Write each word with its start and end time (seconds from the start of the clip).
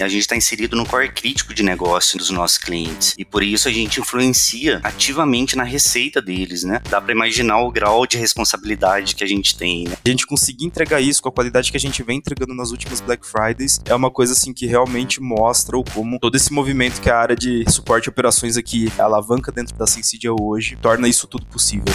A 0.00 0.08
gente 0.08 0.22
está 0.22 0.34
inserido 0.34 0.76
no 0.76 0.84
core 0.84 1.08
crítico 1.08 1.54
de 1.54 1.62
negócio 1.62 2.18
dos 2.18 2.28
nossos 2.28 2.58
clientes 2.58 3.14
e 3.16 3.24
por 3.24 3.44
isso 3.44 3.68
a 3.68 3.70
gente 3.70 4.00
influencia 4.00 4.80
ativamente 4.82 5.56
na 5.56 5.62
receita 5.62 6.20
deles, 6.20 6.64
né? 6.64 6.82
Dá 6.90 7.00
para 7.00 7.12
imaginar 7.12 7.60
o 7.60 7.70
grau 7.70 8.04
de 8.04 8.18
responsabilidade 8.18 9.14
que 9.14 9.22
a 9.22 9.26
gente 9.26 9.56
tem, 9.56 9.84
né? 9.84 9.96
A 10.04 10.08
gente 10.08 10.26
conseguir 10.26 10.66
entregar 10.66 11.00
isso 11.00 11.22
com 11.22 11.28
a 11.28 11.32
qualidade 11.32 11.70
que 11.70 11.76
a 11.76 11.80
gente 11.80 12.02
vem 12.02 12.18
entregando 12.18 12.54
nas 12.54 12.72
últimas 12.72 13.00
Black 13.00 13.24
Fridays 13.24 13.80
é 13.84 13.94
uma 13.94 14.10
coisa 14.10 14.32
assim 14.32 14.52
que 14.52 14.66
realmente 14.66 15.22
mostra 15.22 15.78
o 15.78 15.84
como 15.84 16.18
todo 16.18 16.34
esse 16.34 16.52
movimento 16.52 17.00
que 17.00 17.08
a 17.08 17.16
área 17.16 17.36
de 17.36 17.64
suporte 17.70 18.06
e 18.06 18.10
operações 18.10 18.56
aqui 18.56 18.92
alavanca 18.98 19.52
dentro 19.52 19.76
da 19.76 19.86
Sensidia 19.86 20.32
hoje 20.32 20.76
torna 20.82 21.06
isso 21.06 21.28
tudo 21.28 21.46
possível. 21.46 21.94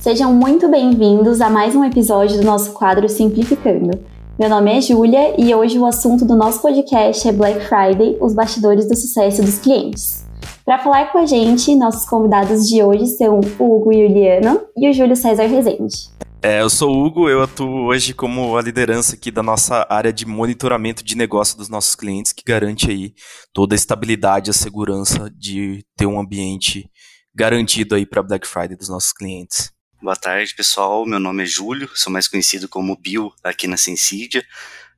Sejam 0.00 0.32
muito 0.32 0.70
bem-vindos 0.70 1.42
a 1.42 1.50
mais 1.50 1.76
um 1.76 1.84
episódio 1.84 2.38
do 2.38 2.44
nosso 2.44 2.72
quadro 2.72 3.10
Simplificando. 3.10 4.17
Meu 4.38 4.48
nome 4.48 4.70
é 4.70 4.80
Júlia 4.80 5.34
e 5.36 5.52
hoje 5.52 5.80
o 5.80 5.84
assunto 5.84 6.24
do 6.24 6.36
nosso 6.36 6.62
podcast 6.62 7.26
é 7.26 7.32
Black 7.32 7.58
Friday, 7.66 8.16
os 8.20 8.32
bastidores 8.32 8.88
do 8.88 8.94
sucesso 8.94 9.42
dos 9.42 9.58
clientes. 9.58 10.24
Para 10.64 10.78
falar 10.78 11.10
com 11.10 11.18
a 11.18 11.26
gente, 11.26 11.74
nossos 11.74 12.08
convidados 12.08 12.68
de 12.68 12.80
hoje 12.80 13.08
são 13.08 13.40
o 13.58 13.76
Hugo 13.76 13.92
Juliano 13.92 14.60
e 14.76 14.88
o 14.88 14.92
Júlio 14.92 15.16
César 15.16 15.46
Rezende. 15.46 16.08
É, 16.40 16.62
eu 16.62 16.70
sou 16.70 16.88
o 16.88 17.04
Hugo, 17.04 17.28
eu 17.28 17.42
atuo 17.42 17.86
hoje 17.86 18.14
como 18.14 18.56
a 18.56 18.62
liderança 18.62 19.16
aqui 19.16 19.32
da 19.32 19.42
nossa 19.42 19.84
área 19.90 20.12
de 20.12 20.24
monitoramento 20.24 21.02
de 21.02 21.16
negócio 21.16 21.58
dos 21.58 21.68
nossos 21.68 21.96
clientes, 21.96 22.32
que 22.32 22.44
garante 22.46 22.88
aí 22.92 23.14
toda 23.52 23.74
a 23.74 23.76
estabilidade 23.76 24.50
e 24.50 24.52
a 24.52 24.54
segurança 24.54 25.28
de 25.36 25.84
ter 25.96 26.06
um 26.06 26.20
ambiente 26.20 26.88
garantido 27.34 27.96
aí 27.96 28.06
para 28.06 28.22
Black 28.22 28.46
Friday 28.46 28.76
dos 28.76 28.88
nossos 28.88 29.12
clientes. 29.12 29.72
Boa 30.00 30.14
tarde, 30.14 30.54
pessoal. 30.54 31.04
Meu 31.04 31.18
nome 31.18 31.42
é 31.42 31.46
Júlio, 31.46 31.90
sou 31.92 32.12
mais 32.12 32.28
conhecido 32.28 32.68
como 32.68 32.96
Bill 32.96 33.32
aqui 33.42 33.66
na 33.66 33.76
Sensidia. 33.76 34.44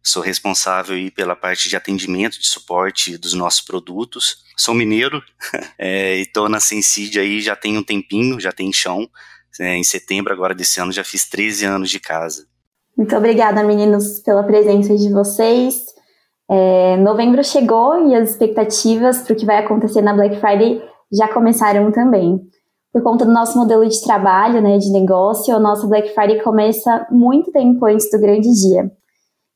Sou 0.02 0.22
responsável 0.22 0.95
aí 0.95 1.10
pela 1.10 1.34
parte 1.34 1.70
de 1.70 1.77
atendimento, 1.77 2.38
de 2.38 2.46
suporte 2.46 3.16
dos 3.16 3.33
nossos 3.33 3.62
produtos. 3.62 4.44
Sou 4.58 4.75
mineiro 4.75 5.22
é, 5.78 6.19
e 6.19 6.22
estou 6.22 6.50
na 6.50 6.60
Sensidia 6.60 7.22
aí 7.22 7.41
já 7.41 7.56
tem 7.56 7.78
um 7.78 7.83
tempinho, 7.83 8.38
já 8.38 8.52
tem 8.52 8.70
chão. 8.75 9.08
É, 9.58 9.75
em 9.75 9.83
setembro 9.83 10.34
agora 10.34 10.55
desse 10.55 10.78
ano 10.78 10.92
já 10.92 11.03
fiz 11.03 11.27
13 11.30 11.64
anos 11.64 11.88
de 11.88 11.98
casa. 11.98 12.47
Muito 12.94 13.16
obrigada, 13.16 13.64
meninos, 13.64 14.20
pela 14.20 14.42
presença 14.42 14.94
de 14.98 15.10
vocês. 15.10 15.77
É, 16.50 16.98
novembro 16.98 17.42
chegou 17.42 18.06
e 18.06 18.14
as 18.14 18.32
expectativas 18.32 19.22
para 19.22 19.32
o 19.32 19.36
que 19.36 19.47
vai 19.47 19.64
acontecer 19.64 20.03
na 20.03 20.12
Black 20.12 20.38
Friday 20.41 20.82
já 21.10 21.27
começaram 21.28 21.91
também 21.91 22.38
por 22.92 23.02
conta 23.02 23.24
do 23.24 23.33
nosso 23.33 23.56
modelo 23.56 23.86
de 23.88 24.02
trabalho, 24.02 24.60
né, 24.60 24.78
de 24.78 24.91
negócio, 24.91 25.55
o 25.55 25.60
nosso 25.60 25.86
Black 25.88 26.12
Friday 26.14 26.42
começa 26.42 27.06
muito 27.10 27.52
tempo 27.52 27.84
antes 27.86 28.10
do 28.10 28.19
grande 28.19 28.50
dia. 28.52 28.91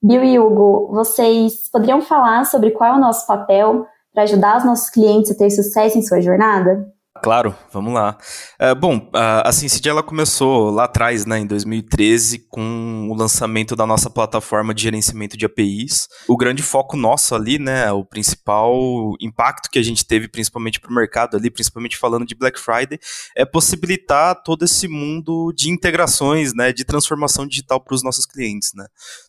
Bill 0.02 0.22
e 0.22 0.38
Hugo, 0.38 0.88
vocês 0.92 1.68
poderiam 1.70 2.00
falar 2.00 2.44
sobre 2.44 2.70
qual 2.70 2.94
é 2.94 2.96
o 2.96 3.00
nosso 3.00 3.26
papel 3.26 3.86
para 4.12 4.24
ajudar 4.24 4.58
os 4.58 4.64
nossos 4.64 4.90
clientes 4.90 5.30
a 5.30 5.34
ter 5.34 5.50
sucesso 5.50 5.98
em 5.98 6.02
sua 6.02 6.20
jornada? 6.20 6.86
Claro, 7.22 7.54
vamos 7.72 7.94
lá. 7.94 8.18
É, 8.58 8.74
bom, 8.74 9.08
a 9.14 9.50
Syncid 9.52 9.88
ela 9.88 10.02
começou 10.02 10.70
lá 10.70 10.84
atrás, 10.84 11.24
né, 11.24 11.38
em 11.38 11.46
2013, 11.46 12.40
com 12.50 13.08
o 13.08 13.14
lançamento 13.14 13.76
da 13.76 13.86
nossa 13.86 14.10
plataforma 14.10 14.74
de 14.74 14.82
gerenciamento 14.82 15.36
de 15.36 15.46
APIs. 15.46 16.08
O 16.26 16.36
grande 16.36 16.60
foco 16.60 16.96
nosso 16.96 17.34
ali, 17.34 17.58
né, 17.58 17.90
o 17.92 18.04
principal 18.04 18.74
impacto 19.20 19.70
que 19.70 19.78
a 19.78 19.82
gente 19.82 20.04
teve, 20.04 20.26
principalmente 20.26 20.80
para 20.80 20.90
o 20.90 20.94
mercado 20.94 21.36
ali, 21.36 21.50
principalmente 21.50 21.96
falando 21.96 22.26
de 22.26 22.34
Black 22.34 22.58
Friday, 22.58 22.98
é 23.36 23.44
possibilitar 23.44 24.42
todo 24.42 24.64
esse 24.64 24.88
mundo 24.88 25.52
de 25.56 25.70
integrações, 25.70 26.52
né, 26.52 26.72
de 26.72 26.84
transformação 26.84 27.46
digital 27.46 27.80
para 27.80 27.94
os 27.94 28.02
nossos 28.02 28.26
clientes, 28.26 28.72
né. 28.74 28.86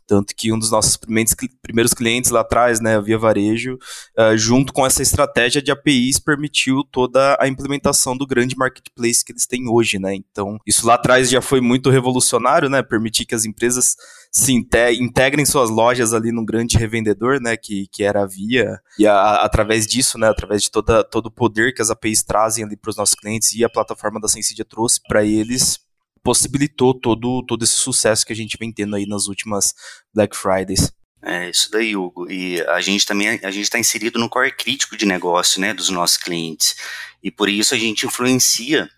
Tanto 0.08 0.34
que 0.36 0.52
um 0.52 0.60
dos 0.60 0.72
nossos 0.72 0.98
primeiros, 0.98 1.94
clientes 1.94 2.32
lá 2.32 2.42
atrás, 2.42 2.80
né, 2.80 3.00
Via 3.02 3.18
Varejo, 3.18 3.78
uh, 4.18 4.38
junto 4.38 4.72
com 4.72 4.86
essa 4.86 5.02
estratégia 5.02 5.62
de 5.62 5.72
APIs, 5.72 6.20
permitiu 6.20 6.84
toda 6.92 7.38
a 7.40 7.48
implementação 7.48 8.16
do 8.16 8.28
grande 8.28 8.56
marketplace 8.56 9.24
que 9.24 9.32
eles 9.32 9.48
têm 9.48 9.68
hoje, 9.68 9.98
né? 10.00 10.14
Então, 10.16 10.58
isso 10.66 10.86
lá 10.86 10.96
atrás 10.96 11.30
já 11.30 11.42
foi 11.42 11.62
muito 11.62 11.90
revolucionário, 11.90 12.70
né? 12.70 12.84
Permitir 12.84 13.26
que 13.26 13.36
as 13.36 13.46
empresas 13.46 13.96
se 14.36 14.52
integrem 14.52 15.46
suas 15.46 15.70
lojas 15.70 16.14
ali 16.14 16.30
num 16.30 16.44
grande 16.44 16.78
revendedor, 16.78 17.40
né, 17.40 17.56
que, 17.56 17.88
que 17.90 18.04
era 18.04 18.24
a 18.24 18.28
Via, 18.28 18.82
e 19.00 19.08
a, 19.08 19.36
através 19.36 19.88
disso, 19.88 20.18
né, 20.18 20.28
através 20.28 20.64
de 20.64 20.70
toda, 20.70 21.06
todo 21.06 21.28
o 21.28 21.32
poder 21.32 21.74
que 21.74 21.82
as 21.82 21.90
APIs 21.90 22.22
trazem 22.22 22.66
ali 22.66 22.76
para 22.76 22.90
os 22.90 22.98
nossos 22.98 23.16
clientes 23.16 23.54
e 23.54 23.64
a 23.64 23.70
plataforma 23.70 24.20
da 24.20 24.28
Sensidia 24.28 24.66
trouxe 24.66 25.00
para 25.08 25.24
eles, 25.24 25.80
possibilitou 26.26 26.92
todo, 26.92 27.46
todo 27.46 27.64
esse 27.64 27.76
sucesso 27.76 28.26
que 28.26 28.34
a 28.34 28.36
gente 28.36 28.58
vem 28.60 28.74
tendo 28.74 28.96
aí 28.96 29.06
nas 29.06 29.28
últimas 29.28 29.76
Black 30.12 30.36
Fridays. 30.36 30.92
É 31.24 31.52
isso 31.52 31.70
daí, 31.72 31.96
Hugo. 31.96 32.30
E 32.32 32.60
a 32.62 32.82
gente 32.82 33.06
também 33.06 33.30
a 33.30 33.52
gente 33.52 33.64
está 33.64 33.78
inserido 33.78 34.18
no 34.18 34.28
core 34.28 34.52
crítico 34.52 34.98
de 34.98 35.06
negócio, 35.06 35.62
né, 35.62 35.72
dos 35.72 35.90
nossos 35.90 36.18
clientes. 36.18 36.76
E 37.22 37.30
por 37.30 37.48
isso 37.48 37.76
a 37.76 37.78
gente 37.78 38.08
influencia 38.08 38.90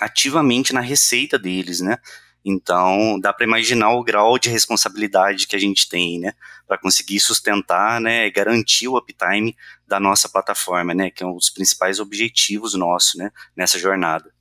ativamente 0.00 0.72
na 0.72 0.80
receita 0.80 1.36
deles, 1.36 1.80
né? 1.80 1.98
Então, 2.44 3.18
dá 3.20 3.32
para 3.32 3.44
imaginar 3.44 3.90
o 3.90 4.04
grau 4.04 4.38
de 4.38 4.48
responsabilidade 4.48 5.48
que 5.48 5.56
a 5.56 5.58
gente 5.58 5.88
tem, 5.88 6.20
né, 6.20 6.32
para 6.68 6.78
conseguir 6.78 7.18
sustentar, 7.18 8.00
né, 8.00 8.30
garantir 8.30 8.86
o 8.86 8.96
uptime 8.96 9.56
da 9.84 9.98
nossa 9.98 10.28
plataforma, 10.28 10.94
né, 10.94 11.10
que 11.10 11.24
é 11.24 11.26
um 11.26 11.34
dos 11.34 11.50
principais 11.50 11.98
objetivos 11.98 12.74
nossos, 12.74 13.16
né, 13.16 13.32
nessa 13.56 13.80
jornada. 13.80 14.35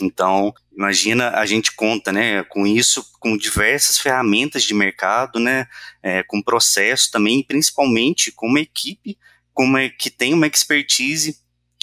Então, 0.00 0.52
imagina, 0.72 1.30
a 1.30 1.46
gente 1.46 1.72
conta, 1.72 2.12
né, 2.12 2.42
com 2.44 2.66
isso, 2.66 3.04
com 3.20 3.36
diversas 3.36 3.98
ferramentas 3.98 4.62
de 4.64 4.74
mercado, 4.74 5.38
né, 5.38 5.66
é, 6.02 6.22
com 6.22 6.42
processo 6.42 7.10
também, 7.10 7.42
principalmente 7.42 8.32
com 8.32 8.46
uma 8.46 8.60
equipe 8.60 9.16
como 9.52 9.78
é, 9.78 9.88
que 9.88 10.10
tem 10.10 10.34
uma 10.34 10.48
expertise 10.48 11.38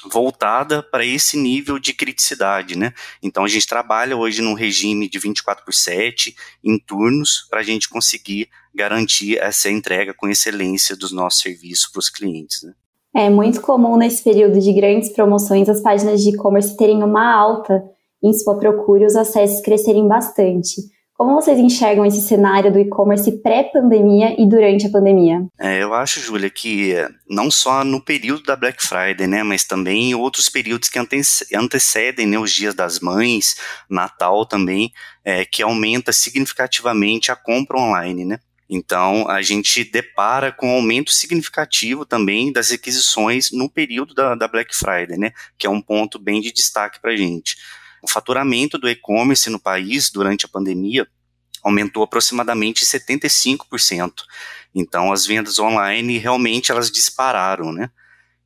voltada 0.10 0.82
para 0.82 1.06
esse 1.06 1.38
nível 1.38 1.80
de 1.80 1.94
criticidade, 1.94 2.78
né? 2.78 2.92
Então 3.22 3.44
a 3.44 3.48
gente 3.48 3.68
trabalha 3.68 4.18
hoje 4.18 4.42
num 4.42 4.54
regime 4.54 5.08
de 5.08 5.20
24 5.20 5.64
por 5.64 5.74
7, 5.74 6.36
em 6.64 6.78
turnos, 6.78 7.48
para 7.50 7.60
a 7.60 7.64
gente 7.64 7.88
conseguir 7.88 8.50
garantir 8.74 9.38
essa 9.38 9.70
entrega 9.70 10.14
com 10.14 10.28
excelência 10.28 10.96
dos 10.96 11.12
nossos 11.12 11.42
serviços 11.42 11.88
para 11.92 12.00
os 12.00 12.10
clientes. 12.10 12.64
Né? 12.64 12.74
É 13.14 13.30
muito 13.30 13.62
comum 13.62 13.98
nesse 13.98 14.24
período 14.24 14.60
de 14.60 14.74
grandes 14.74 15.10
promoções 15.10 15.70
as 15.70 15.82
páginas 15.82 16.22
de 16.22 16.30
e-commerce 16.30 16.76
terem 16.76 17.04
uma 17.04 17.34
alta 17.34 17.84
em 18.24 18.34
sua 18.34 18.58
procura 18.58 19.04
e 19.04 19.06
os 19.06 19.16
acessos 19.16 19.62
crescerem 19.62 20.08
bastante. 20.08 20.82
Como 21.22 21.36
vocês 21.36 21.60
enxergam 21.60 22.04
esse 22.04 22.20
cenário 22.22 22.74
do 22.74 22.80
e-commerce 22.80 23.32
pré-pandemia 23.44 24.42
e 24.42 24.50
durante 24.50 24.88
a 24.88 24.90
pandemia? 24.90 25.46
É, 25.60 25.84
eu 25.84 25.94
acho, 25.94 26.20
Júlia, 26.20 26.50
que 26.50 26.96
não 27.30 27.52
só 27.52 27.84
no 27.84 28.04
período 28.04 28.42
da 28.42 28.56
Black 28.56 28.84
Friday, 28.84 29.28
né, 29.28 29.44
mas 29.44 29.64
também 29.64 30.10
em 30.10 30.16
outros 30.16 30.50
períodos 30.50 30.90
que 30.90 30.98
antecedem 31.56 32.26
né, 32.26 32.40
os 32.40 32.52
dias 32.52 32.74
das 32.74 33.00
mães, 33.00 33.56
Natal 33.88 34.48
também, 34.48 34.92
é, 35.24 35.46
que 35.46 35.62
aumenta 35.62 36.12
significativamente 36.12 37.32
a 37.32 37.36
compra 37.36 37.78
online, 37.78 38.26
né? 38.26 38.40
Então, 38.68 39.28
a 39.30 39.44
gente 39.44 39.84
depara 39.84 40.52
com 40.52 40.70
um 40.70 40.76
aumento 40.78 41.12
significativo 41.12 42.04
também 42.04 42.52
das 42.52 42.72
requisições 42.72 43.52
no 43.52 43.70
período 43.70 44.16
da, 44.16 44.34
da 44.34 44.48
Black 44.48 44.76
Friday, 44.76 45.20
né? 45.20 45.34
Que 45.56 45.68
é 45.68 45.70
um 45.70 45.82
ponto 45.82 46.18
bem 46.18 46.42
de 46.42 46.52
destaque 46.52 47.00
para 47.00 47.12
a 47.12 47.16
gente. 47.16 47.58
O 48.02 48.08
faturamento 48.08 48.78
do 48.78 48.90
e-commerce 48.90 49.50
no 49.50 49.60
país 49.60 50.10
durante 50.10 50.46
a 50.46 50.50
pandemia 50.50 51.08
aumentou 51.64 52.04
aproximadamente 52.04 52.86
75%. 52.86 54.12
Então, 54.74 55.12
as 55.12 55.26
vendas 55.26 55.60
online 55.60 56.18
realmente 56.18 56.72
elas 56.72 56.90
dispararam, 56.90 57.72
né? 57.72 57.92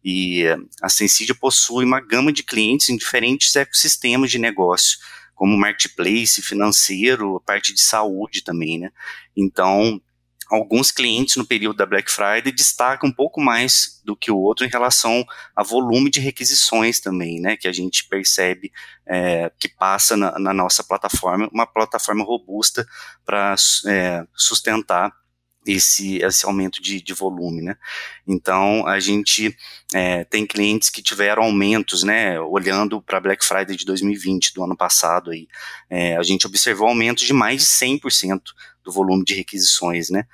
E 0.04 0.44
a 0.82 0.90
Sensidia 0.90 1.34
possui 1.34 1.86
uma 1.86 2.00
gama 2.00 2.32
de 2.32 2.44
clientes 2.44 2.90
em 2.90 2.98
diferentes 2.98 3.56
ecossistemas 3.56 4.30
de 4.30 4.38
negócio, 4.38 5.00
como 5.34 5.58
marketplace, 5.58 6.42
financeiro, 6.42 7.42
parte 7.46 7.74
de 7.74 7.82
saúde 7.82 8.44
também, 8.44 8.78
né? 8.78 8.92
Então, 9.36 10.02
alguns 10.50 10.92
clientes 10.92 11.36
no 11.36 11.46
período 11.46 11.78
da 11.78 11.86
Black 11.86 12.09
Friday 12.12 12.52
destacam 12.52 13.09
um 13.09 13.14
pouco 13.14 13.42
mais 13.42 14.02
do 14.03 14.16
que 14.16 14.32
o 14.32 14.38
outro 14.38 14.66
em 14.66 14.70
relação 14.70 15.26
a 15.56 15.64
volume 15.64 16.09
de 16.09 16.20
requisições 16.20 17.00
também, 17.00 17.40
né, 17.40 17.58
que 17.58 17.68
a 17.68 17.74
gente 17.74 18.08
percebe 18.08 18.72
é, 19.06 19.52
que 19.59 19.68
passa 19.68 20.16
na, 20.16 20.38
na, 20.40 20.53
nossa 20.53 20.84
plataforma, 20.84 21.50
uma 21.52 21.66
plataforma 21.66 22.24
robusta 22.24 22.88
para 23.26 23.56
é, 23.88 24.26
sustentar 24.36 25.12
esse, 25.66 26.17
esse 26.17 26.46
aumento 26.46 26.82
de, 26.82 27.02
de 27.02 27.14
volume, 27.14 27.62
né? 27.62 27.76
Então, 28.28 28.85
a 28.88 29.00
gente 29.00 29.56
é, 29.94 30.23
tem 30.23 30.46
clientes 30.46 30.90
que 30.90 31.02
tiveram 31.02 31.44
aumentos, 31.44 32.03
né? 32.03 32.40
Olhando 32.40 33.02
para 33.02 33.20
Black 33.20 33.44
Friday 33.44 33.76
de 33.76 33.85
2020, 33.85 34.53
do 34.53 34.64
ano 34.64 34.78
passado 34.78 35.32
aí, 35.32 35.47
é, 35.90 36.16
a 36.17 36.23
gente 36.23 36.46
observou 36.46 36.88
aumentos 36.88 37.26
de 37.26 37.34
mais 37.34 37.62
de 37.62 37.67
100% 37.67 38.41
do 38.84 38.91
volume 38.91 39.26
de 39.26 39.34
requisições, 39.34 40.09
né? 40.09 40.26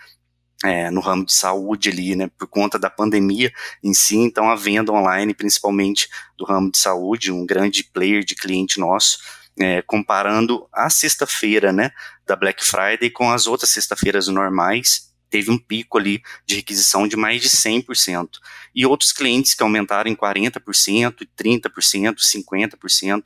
É, 0.64 0.92
no 0.92 1.02
ramo 1.02 1.26
de 1.26 1.34
saúde 1.34 1.90
ali, 1.90 2.16
né, 2.16 2.30
por 2.38 2.46
conta 2.46 2.78
da 2.78 2.88
pandemia 2.88 3.52
em 3.84 3.96
si, 3.96 4.16
então 4.18 4.48
a 4.48 4.56
venda 4.56 4.92
online, 4.92 5.34
principalmente 5.34 6.08
do 6.38 6.46
ramo 6.46 6.72
de 6.72 6.78
saúde, 6.78 7.32
um 7.32 7.48
grande 7.48 7.84
player 7.84 8.24
de 8.24 8.36
cliente 8.36 8.80
nosso, 8.80 9.18
é, 9.60 9.82
comparando 9.82 10.68
a 10.72 10.88
sexta-feira, 10.88 11.72
né, 11.74 11.90
da 12.28 12.36
Black 12.36 12.64
Friday 12.64 13.10
com 13.10 13.32
as 13.32 13.48
outras 13.48 13.72
sexta-feiras 13.72 14.28
normais, 14.28 15.11
teve 15.32 15.50
um 15.50 15.58
pico 15.58 15.98
ali 15.98 16.22
de 16.46 16.58
requisição 16.58 17.08
de 17.08 17.16
mais 17.16 17.42
de 17.42 17.50
100%. 17.50 18.28
E 18.76 18.86
outros 18.86 19.12
clientes 19.14 19.56
que 19.56 19.64
aumentaram 19.64 20.12
em 20.12 20.16
40%, 20.16 21.28
30%, 21.36 22.16
50%. 22.18 23.24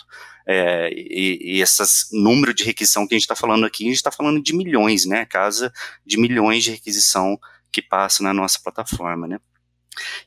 É, 0.47 0.89
e, 0.93 1.57
e 1.57 1.61
esses 1.61 2.07
número 2.13 2.53
de 2.53 2.63
requisição 2.63 3.07
que 3.07 3.15
a 3.15 3.17
gente 3.17 3.23
está 3.23 3.35
falando 3.35 3.65
aqui, 3.65 3.85
a 3.85 3.87
gente 3.87 3.95
está 3.95 4.11
falando 4.11 4.41
de 4.41 4.55
milhões, 4.55 5.05
né? 5.05 5.25
Casa 5.25 5.73
de 6.05 6.17
milhões 6.17 6.63
de 6.63 6.71
requisição 6.71 7.39
que 7.71 7.81
passa 7.81 8.21
na 8.21 8.31
nossa 8.31 8.59
plataforma, 8.63 9.27
né? 9.27 9.39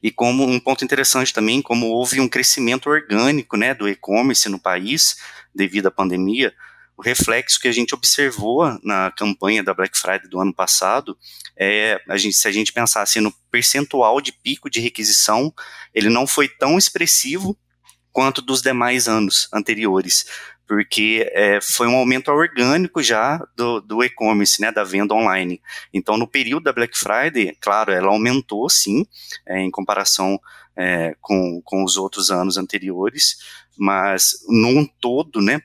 E 0.02 0.10
como 0.10 0.44
um 0.44 0.58
ponto 0.58 0.84
interessante 0.84 1.32
também, 1.32 1.62
como 1.62 1.86
houve 1.86 2.20
um 2.20 2.28
crescimento 2.28 2.90
orgânico, 2.90 3.56
né, 3.56 3.74
do 3.74 3.88
e-commerce 3.88 4.48
no 4.48 4.58
país 4.58 5.18
devido 5.54 5.86
à 5.86 5.90
pandemia, 5.90 6.54
o 6.98 7.02
reflexo 7.02 7.60
que 7.60 7.68
a 7.68 7.72
gente 7.72 7.94
observou 7.94 8.76
na 8.82 9.12
campanha 9.12 9.62
da 9.62 9.72
Black 9.72 9.96
Friday 9.96 10.28
do 10.28 10.40
ano 10.40 10.52
passado 10.52 11.16
é, 11.56 12.00
a 12.08 12.16
gente, 12.16 12.34
se 12.34 12.48
a 12.48 12.50
gente 12.50 12.72
pensasse 12.72 13.20
no 13.20 13.32
percentual 13.52 14.20
de 14.20 14.32
pico 14.32 14.68
de 14.68 14.80
requisição, 14.80 15.54
ele 15.94 16.08
não 16.08 16.26
foi 16.26 16.48
tão 16.48 16.76
expressivo 16.76 17.56
quanto 18.12 18.42
dos 18.42 18.60
demais 18.60 19.06
anos 19.06 19.48
anteriores, 19.54 20.26
porque 20.66 21.30
é, 21.32 21.60
foi 21.60 21.86
um 21.86 21.94
aumento 21.94 22.32
orgânico 22.32 23.00
já 23.00 23.38
do, 23.56 23.80
do 23.80 24.02
e-commerce, 24.02 24.60
né, 24.60 24.72
da 24.72 24.82
venda 24.82 25.14
online. 25.14 25.62
Então, 25.94 26.16
no 26.16 26.26
período 26.26 26.64
da 26.64 26.72
Black 26.72 26.98
Friday, 26.98 27.56
claro, 27.60 27.92
ela 27.92 28.08
aumentou 28.08 28.68
sim, 28.68 29.06
é, 29.46 29.60
em 29.60 29.70
comparação 29.70 30.36
é, 30.76 31.14
com, 31.20 31.62
com 31.64 31.84
os 31.84 31.96
outros 31.96 32.30
anos 32.32 32.56
anteriores, 32.56 33.36
mas 33.76 34.44
num 34.48 34.84
todo, 35.00 35.40
né, 35.40 35.62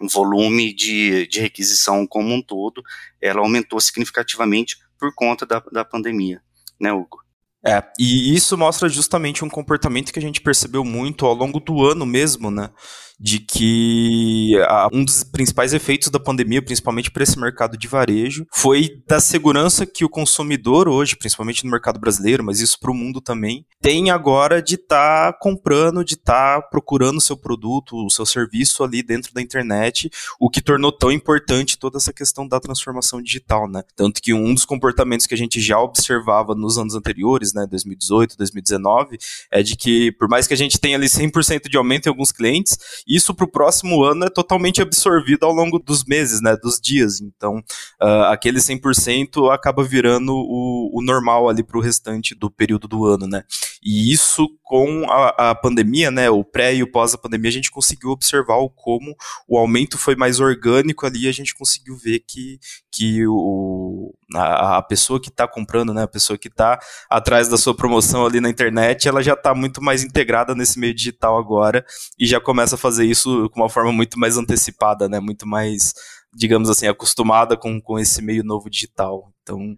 volume 0.00 0.74
de, 0.74 1.26
de 1.26 1.40
requisição 1.40 2.06
como 2.06 2.34
um 2.34 2.42
todo, 2.42 2.82
ela 3.20 3.40
aumentou 3.40 3.80
significativamente 3.80 4.76
por 4.98 5.14
conta 5.14 5.46
da, 5.46 5.62
da 5.72 5.84
pandemia, 5.84 6.40
né, 6.80 6.92
Hugo? 6.92 7.24
É, 7.66 7.82
e 7.98 8.34
isso 8.34 8.56
mostra 8.56 8.88
justamente 8.88 9.44
um 9.44 9.48
comportamento 9.48 10.12
que 10.12 10.18
a 10.18 10.22
gente 10.22 10.40
percebeu 10.40 10.84
muito 10.84 11.26
ao 11.26 11.34
longo 11.34 11.58
do 11.58 11.84
ano 11.84 12.06
mesmo, 12.06 12.48
né? 12.48 12.70
De 13.18 13.40
que 13.40 14.52
um 14.92 15.04
dos 15.04 15.24
principais 15.24 15.72
efeitos 15.72 16.08
da 16.08 16.20
pandemia, 16.20 16.62
principalmente 16.62 17.10
para 17.10 17.22
esse 17.22 17.38
mercado 17.38 17.76
de 17.76 17.88
varejo, 17.88 18.46
foi 18.52 19.02
da 19.06 19.20
segurança 19.20 19.86
que 19.86 20.04
o 20.04 20.08
consumidor 20.08 20.88
hoje, 20.88 21.16
principalmente 21.16 21.64
no 21.64 21.70
mercado 21.70 21.98
brasileiro, 21.98 22.44
mas 22.44 22.60
isso 22.60 22.78
para 22.78 22.90
o 22.90 22.94
mundo 22.94 23.20
também, 23.20 23.64
tem 23.80 24.10
agora 24.10 24.60
de 24.60 24.74
estar 24.74 25.32
tá 25.32 25.38
comprando, 25.38 26.04
de 26.04 26.14
estar 26.14 26.60
tá 26.60 26.62
procurando 26.62 27.18
o 27.18 27.20
seu 27.20 27.36
produto, 27.36 27.96
o 27.96 28.10
seu 28.10 28.26
serviço 28.26 28.84
ali 28.84 29.02
dentro 29.02 29.32
da 29.32 29.40
internet, 29.40 30.10
o 30.38 30.50
que 30.50 30.60
tornou 30.60 30.92
tão 30.92 31.10
importante 31.10 31.78
toda 31.78 31.96
essa 31.96 32.12
questão 32.12 32.46
da 32.46 32.60
transformação 32.60 33.22
digital, 33.22 33.68
né? 33.68 33.82
Tanto 33.94 34.20
que 34.20 34.34
um 34.34 34.52
dos 34.52 34.64
comportamentos 34.64 35.26
que 35.26 35.34
a 35.34 35.38
gente 35.38 35.60
já 35.60 35.78
observava 35.80 36.54
nos 36.54 36.78
anos 36.78 36.94
anteriores, 36.94 37.54
né, 37.54 37.66
2018, 37.66 38.36
2019, 38.36 39.18
é 39.50 39.62
de 39.62 39.76
que 39.76 40.12
por 40.12 40.28
mais 40.28 40.46
que 40.46 40.54
a 40.54 40.56
gente 40.56 40.78
tenha 40.78 40.96
ali 40.96 41.06
100% 41.06 41.68
de 41.68 41.76
aumento 41.76 42.06
em 42.06 42.10
alguns 42.10 42.32
clientes, 42.32 42.76
isso 43.06 43.34
para 43.34 43.44
o 43.44 43.50
próximo 43.50 44.02
ano 44.02 44.24
é 44.24 44.30
totalmente 44.30 44.82
absorvido 44.82 45.44
ao 45.44 45.52
longo 45.52 45.78
dos 45.78 46.04
meses, 46.04 46.40
né, 46.40 46.56
dos 46.56 46.80
dias. 46.80 47.20
Então, 47.20 47.58
uh, 48.02 48.24
aquele 48.30 48.58
100% 48.58 49.52
acaba 49.52 49.84
virando 49.84 50.32
o, 50.34 50.90
o 50.92 51.02
normal 51.02 51.48
ali 51.48 51.62
para 51.62 51.78
o 51.78 51.80
restante 51.80 52.34
do 52.34 52.50
período 52.50 52.88
do 52.88 53.04
ano, 53.04 53.26
né. 53.26 53.44
E 53.88 54.12
isso 54.12 54.48
com 54.64 55.04
a, 55.08 55.50
a 55.50 55.54
pandemia, 55.54 56.10
né, 56.10 56.28
o 56.28 56.42
pré 56.42 56.74
e 56.74 56.82
o 56.82 56.90
pós 56.90 57.14
a 57.14 57.18
pandemia, 57.18 57.48
a 57.48 57.52
gente 57.52 57.70
conseguiu 57.70 58.10
observar 58.10 58.56
o 58.56 58.68
como 58.68 59.14
o 59.46 59.56
aumento 59.56 59.96
foi 59.96 60.16
mais 60.16 60.40
orgânico 60.40 61.06
ali, 61.06 61.28
a 61.28 61.32
gente 61.32 61.54
conseguiu 61.54 61.96
ver 61.96 62.18
que, 62.26 62.58
que 62.90 63.24
o, 63.28 64.12
a, 64.34 64.78
a 64.78 64.82
pessoa 64.82 65.20
que 65.20 65.28
está 65.28 65.46
comprando, 65.46 65.94
né, 65.94 66.02
a 66.02 66.08
pessoa 66.08 66.36
que 66.36 66.48
está 66.48 66.80
atrás 67.08 67.48
da 67.48 67.56
sua 67.56 67.76
promoção 67.76 68.26
ali 68.26 68.40
na 68.40 68.50
internet, 68.50 69.06
ela 69.06 69.22
já 69.22 69.34
está 69.34 69.54
muito 69.54 69.80
mais 69.80 70.02
integrada 70.02 70.52
nesse 70.52 70.80
meio 70.80 70.92
digital 70.92 71.38
agora 71.38 71.86
e 72.18 72.26
já 72.26 72.40
começa 72.40 72.74
a 72.74 72.78
fazer 72.78 73.04
isso 73.04 73.48
com 73.50 73.60
uma 73.60 73.70
forma 73.70 73.92
muito 73.92 74.18
mais 74.18 74.36
antecipada, 74.36 75.08
né, 75.08 75.20
muito 75.20 75.46
mais 75.46 75.94
digamos 76.34 76.68
assim, 76.68 76.86
acostumada 76.88 77.56
com, 77.56 77.80
com 77.80 77.98
esse 77.98 78.20
meio 78.20 78.44
novo 78.44 78.68
digital. 78.68 79.32
Então, 79.42 79.76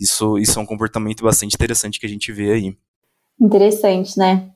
isso, 0.00 0.38
isso 0.38 0.58
é 0.58 0.62
um 0.62 0.66
comportamento 0.66 1.22
bastante 1.22 1.54
interessante 1.54 2.00
que 2.00 2.06
a 2.06 2.08
gente 2.08 2.32
vê 2.32 2.52
aí. 2.52 2.76
Interessante, 3.40 4.18
né? 4.18 4.50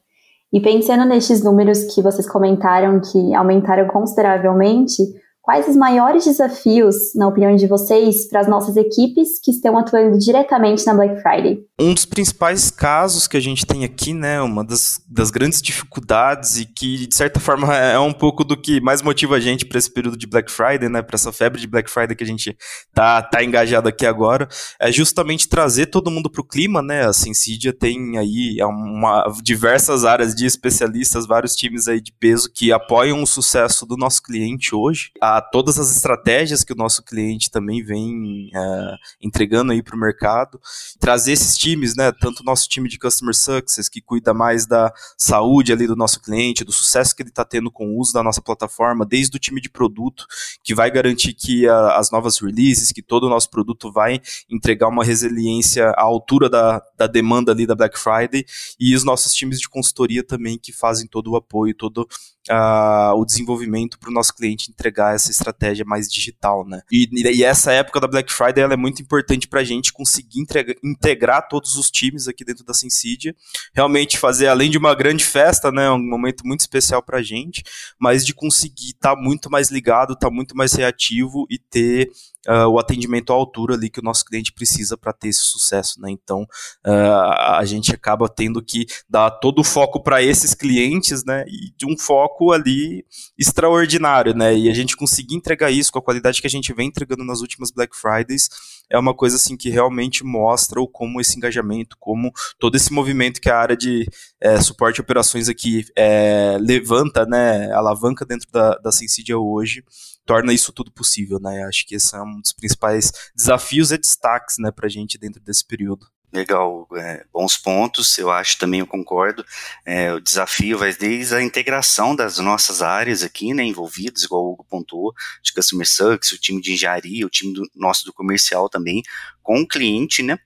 E 0.52 0.60
pensando 0.60 1.04
nestes 1.04 1.42
números 1.42 1.94
que 1.94 2.02
vocês 2.02 2.28
comentaram 2.28 3.00
que 3.00 3.34
aumentaram 3.34 3.88
consideravelmente, 3.88 5.02
Quais 5.44 5.68
os 5.68 5.76
maiores 5.76 6.24
desafios, 6.24 7.14
na 7.14 7.28
opinião 7.28 7.54
de 7.54 7.66
vocês, 7.66 8.26
para 8.30 8.40
as 8.40 8.48
nossas 8.48 8.78
equipes 8.78 9.38
que 9.42 9.50
estão 9.50 9.76
atuando 9.76 10.18
diretamente 10.18 10.86
na 10.86 10.94
Black 10.94 11.20
Friday? 11.20 11.58
Um 11.78 11.92
dos 11.92 12.06
principais 12.06 12.70
casos 12.70 13.28
que 13.28 13.36
a 13.36 13.40
gente 13.40 13.66
tem 13.66 13.84
aqui, 13.84 14.14
né, 14.14 14.40
uma 14.40 14.64
das, 14.64 15.02
das 15.06 15.30
grandes 15.30 15.60
dificuldades 15.60 16.56
e 16.56 16.64
que, 16.64 17.06
de 17.06 17.14
certa 17.14 17.38
forma, 17.40 17.76
é 17.76 17.98
um 17.98 18.12
pouco 18.14 18.42
do 18.42 18.56
que 18.56 18.80
mais 18.80 19.02
motiva 19.02 19.36
a 19.36 19.40
gente 19.40 19.66
para 19.66 19.76
esse 19.76 19.92
período 19.92 20.16
de 20.16 20.26
Black 20.26 20.50
Friday, 20.50 20.88
né, 20.88 21.02
para 21.02 21.16
essa 21.16 21.30
febre 21.30 21.60
de 21.60 21.66
Black 21.66 21.90
Friday 21.90 22.16
que 22.16 22.24
a 22.24 22.26
gente 22.26 22.56
tá, 22.94 23.20
tá 23.20 23.44
engajado 23.44 23.86
aqui 23.86 24.06
agora, 24.06 24.48
é 24.80 24.90
justamente 24.90 25.46
trazer 25.46 25.86
todo 25.86 26.10
mundo 26.10 26.30
para 26.30 26.40
o 26.40 26.46
clima, 26.46 26.80
né, 26.80 27.04
a 27.04 27.12
Sensidia 27.12 27.74
tem 27.74 28.16
aí 28.16 28.56
uma, 28.62 29.30
diversas 29.42 30.06
áreas 30.06 30.34
de 30.34 30.46
especialistas, 30.46 31.26
vários 31.26 31.54
times 31.54 31.86
aí 31.86 32.00
de 32.00 32.14
peso 32.18 32.50
que 32.50 32.72
apoiam 32.72 33.22
o 33.22 33.26
sucesso 33.26 33.84
do 33.84 33.98
nosso 33.98 34.22
cliente 34.22 34.74
hoje. 34.74 35.10
A 35.20 35.33
todas 35.40 35.78
as 35.78 35.94
estratégias 35.94 36.64
que 36.64 36.72
o 36.72 36.76
nosso 36.76 37.02
cliente 37.02 37.50
também 37.50 37.82
vem 37.82 38.50
é, 38.54 38.94
entregando 39.20 39.72
aí 39.72 39.82
para 39.82 39.96
o 39.96 39.98
mercado, 39.98 40.60
trazer 40.98 41.32
esses 41.32 41.56
times, 41.56 41.96
né, 41.96 42.12
tanto 42.12 42.40
o 42.40 42.44
nosso 42.44 42.68
time 42.68 42.88
de 42.88 42.98
Customer 42.98 43.34
Success, 43.34 43.88
que 43.88 44.00
cuida 44.00 44.34
mais 44.34 44.66
da 44.66 44.92
saúde 45.16 45.72
ali 45.72 45.86
do 45.86 45.96
nosso 45.96 46.20
cliente, 46.20 46.64
do 46.64 46.72
sucesso 46.72 47.14
que 47.14 47.22
ele 47.22 47.30
está 47.30 47.44
tendo 47.44 47.70
com 47.70 47.88
o 47.88 47.98
uso 47.98 48.12
da 48.12 48.22
nossa 48.22 48.42
plataforma, 48.42 49.06
desde 49.06 49.36
o 49.36 49.40
time 49.40 49.60
de 49.60 49.70
produto, 49.70 50.26
que 50.62 50.74
vai 50.74 50.90
garantir 50.90 51.34
que 51.34 51.66
a, 51.68 51.96
as 51.96 52.10
novas 52.10 52.38
releases, 52.38 52.92
que 52.92 53.02
todo 53.02 53.24
o 53.24 53.30
nosso 53.30 53.50
produto 53.50 53.92
vai 53.92 54.20
entregar 54.50 54.88
uma 54.88 55.04
resiliência 55.04 55.90
à 55.90 56.02
altura 56.02 56.48
da, 56.48 56.82
da 56.96 57.06
demanda 57.06 57.52
ali 57.52 57.66
da 57.66 57.74
Black 57.74 57.98
Friday, 57.98 58.44
e 58.78 58.94
os 58.94 59.04
nossos 59.04 59.32
times 59.32 59.60
de 59.60 59.68
consultoria 59.68 60.24
também, 60.24 60.58
que 60.58 60.72
fazem 60.72 61.06
todo 61.06 61.32
o 61.32 61.36
apoio, 61.36 61.74
todo 61.74 62.06
uh, 62.50 63.14
o 63.16 63.24
desenvolvimento 63.24 63.98
para 63.98 64.10
o 64.10 64.12
nosso 64.12 64.34
cliente 64.34 64.70
entregar 64.70 65.14
essa 65.14 65.30
estratégia 65.30 65.84
mais 65.84 66.10
digital, 66.10 66.66
né? 66.66 66.80
E, 66.90 67.08
e 67.12 67.44
essa 67.44 67.72
época 67.72 68.00
da 68.00 68.08
Black 68.08 68.32
Friday 68.32 68.62
ela 68.62 68.74
é 68.74 68.76
muito 68.76 69.02
importante 69.02 69.46
para 69.48 69.60
a 69.60 69.64
gente 69.64 69.92
conseguir 69.92 70.40
entregar, 70.40 70.74
integrar 70.82 71.48
todos 71.48 71.76
os 71.76 71.90
times 71.90 72.28
aqui 72.28 72.44
dentro 72.44 72.64
da 72.64 72.74
Sensidia, 72.74 73.34
realmente 73.72 74.18
fazer 74.18 74.48
além 74.48 74.70
de 74.70 74.78
uma 74.78 74.94
grande 74.94 75.24
festa, 75.24 75.70
né, 75.70 75.90
um 75.90 75.98
momento 75.98 76.46
muito 76.46 76.60
especial 76.60 77.02
para 77.02 77.18
a 77.18 77.22
gente, 77.22 77.62
mas 77.98 78.24
de 78.24 78.34
conseguir 78.34 78.90
estar 78.90 79.14
tá 79.14 79.20
muito 79.20 79.50
mais 79.50 79.70
ligado, 79.70 80.12
estar 80.12 80.28
tá 80.28 80.34
muito 80.34 80.56
mais 80.56 80.72
reativo 80.72 81.46
e 81.50 81.58
ter 81.58 82.10
uh, 82.48 82.68
o 82.68 82.78
atendimento 82.78 83.32
à 83.32 83.36
altura 83.36 83.74
ali 83.74 83.90
que 83.90 84.00
o 84.00 84.02
nosso 84.02 84.24
cliente 84.24 84.52
precisa 84.52 84.96
para 84.96 85.12
ter 85.12 85.28
esse 85.28 85.42
sucesso, 85.42 86.00
né? 86.00 86.10
Então 86.10 86.42
uh, 86.86 87.56
a 87.56 87.64
gente 87.64 87.94
acaba 87.94 88.28
tendo 88.28 88.62
que 88.62 88.86
dar 89.08 89.30
todo 89.30 89.60
o 89.60 89.64
foco 89.64 90.02
para 90.02 90.22
esses 90.22 90.54
clientes, 90.54 91.24
né? 91.24 91.44
E 91.48 91.72
de 91.76 91.86
um 91.86 91.96
foco 91.98 92.52
ali 92.52 93.04
extraordinário, 93.38 94.34
né? 94.34 94.56
E 94.56 94.70
a 94.70 94.74
gente 94.74 94.96
conseguir 94.96 95.34
entregar 95.34 95.70
isso 95.70 95.92
com 95.92 95.98
a 95.98 96.02
qualidade 96.02 96.40
que 96.40 96.46
a 96.46 96.50
gente 96.50 96.72
vem 96.72 96.88
entregando 96.88 97.24
nas 97.24 97.40
últimas 97.40 97.70
Black 97.70 97.96
Fridays 97.96 98.48
é 98.90 98.98
uma 98.98 99.14
coisa 99.14 99.36
assim 99.36 99.56
que 99.56 99.70
realmente 99.70 100.24
mostra 100.24 100.80
o 100.80 100.86
como 100.86 101.20
esse 101.20 101.36
engajamento, 101.36 101.96
como 101.98 102.30
todo 102.58 102.76
esse 102.76 102.92
movimento 102.92 103.40
que 103.40 103.48
a 103.48 103.58
área 103.58 103.76
de 103.76 104.06
é, 104.40 104.60
suporte 104.60 104.98
e 104.98 105.00
operações 105.00 105.48
aqui 105.48 105.84
é, 105.96 106.56
levanta, 106.60 107.24
né? 107.24 107.72
Alavanca 107.72 108.24
dentro 108.24 108.50
da, 108.52 108.76
da 108.76 108.92
Sensidia 108.92 109.38
hoje 109.38 109.82
torna 110.24 110.52
isso 110.52 110.72
tudo 110.72 110.90
possível, 110.90 111.38
né? 111.38 111.64
Acho 111.64 111.86
que 111.86 111.94
esse 111.94 112.14
é 112.14 112.22
um 112.22 112.40
dos 112.40 112.52
principais 112.52 113.12
desafios 113.34 113.92
e 113.92 113.98
destaques, 113.98 114.56
né, 114.58 114.70
para 114.70 114.86
a 114.86 114.90
gente 114.90 115.18
dentro 115.18 115.40
desse 115.40 115.64
período. 115.64 116.06
Legal, 116.32 116.88
é, 116.96 117.24
bons 117.32 117.56
pontos, 117.56 118.18
eu 118.18 118.28
acho 118.28 118.58
também, 118.58 118.80
eu 118.80 118.86
concordo. 118.88 119.46
É, 119.86 120.12
o 120.12 120.18
desafio 120.18 120.76
vai 120.76 120.92
desde 120.92 121.32
a 121.32 121.40
integração 121.40 122.16
das 122.16 122.38
nossas 122.38 122.82
áreas 122.82 123.22
aqui, 123.22 123.54
né, 123.54 123.62
envolvidas, 123.62 124.24
igual 124.24 124.42
o 124.44 124.52
Hugo 124.52 124.66
pontuou, 124.68 125.14
de 125.40 125.52
Customer 125.52 125.88
Success, 125.88 126.32
o 126.32 126.40
time 126.40 126.60
de 126.60 126.72
engenharia, 126.72 127.24
o 127.24 127.30
time 127.30 127.54
do, 127.54 127.62
nosso 127.72 128.04
do 128.04 128.12
comercial 128.12 128.68
também, 128.68 129.00
com 129.44 129.60
o 129.60 129.68
cliente, 129.68 130.24
né, 130.24 130.36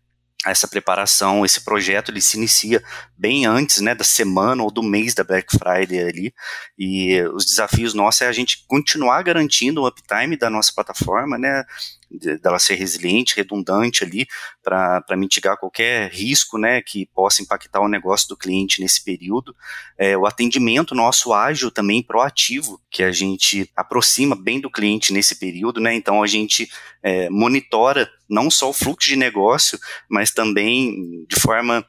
essa 0.46 0.68
preparação, 0.68 1.44
esse 1.44 1.60
projeto, 1.60 2.10
ele 2.10 2.20
se 2.20 2.36
inicia 2.36 2.82
bem 3.16 3.44
antes, 3.44 3.80
né, 3.80 3.94
da 3.94 4.04
semana 4.04 4.62
ou 4.62 4.70
do 4.70 4.82
mês 4.82 5.12
da 5.12 5.24
Black 5.24 5.52
Friday 5.52 6.00
ali, 6.00 6.34
e 6.78 7.20
os 7.34 7.44
desafios 7.44 7.92
nossos 7.92 8.22
é 8.22 8.28
a 8.28 8.32
gente 8.32 8.64
continuar 8.66 9.22
garantindo 9.22 9.82
o 9.82 9.88
uptime 9.88 10.36
da 10.36 10.48
nossa 10.48 10.72
plataforma, 10.72 11.36
né, 11.36 11.64
dela 12.10 12.58
ser 12.58 12.74
resiliente, 12.74 13.36
redundante 13.36 14.02
ali, 14.02 14.26
para 14.62 15.16
mitigar 15.16 15.58
qualquer 15.58 16.10
risco, 16.10 16.58
né, 16.58 16.80
que 16.82 17.06
possa 17.14 17.42
impactar 17.42 17.80
o 17.80 17.88
negócio 17.88 18.28
do 18.28 18.36
cliente 18.36 18.80
nesse 18.80 19.04
período. 19.04 19.54
É, 19.96 20.16
o 20.16 20.26
atendimento 20.26 20.94
nosso 20.94 21.32
ágil 21.32 21.70
também, 21.70 22.02
proativo, 22.02 22.80
que 22.90 23.02
a 23.02 23.12
gente 23.12 23.70
aproxima 23.76 24.34
bem 24.34 24.60
do 24.60 24.70
cliente 24.70 25.12
nesse 25.12 25.38
período, 25.38 25.80
né, 25.80 25.94
então 25.94 26.22
a 26.22 26.26
gente 26.26 26.70
é, 27.02 27.28
monitora 27.30 28.10
não 28.28 28.50
só 28.50 28.70
o 28.70 28.74
fluxo 28.74 29.08
de 29.08 29.16
negócio, 29.16 29.78
mas 30.08 30.32
também 30.32 31.24
de 31.28 31.40
forma 31.40 31.84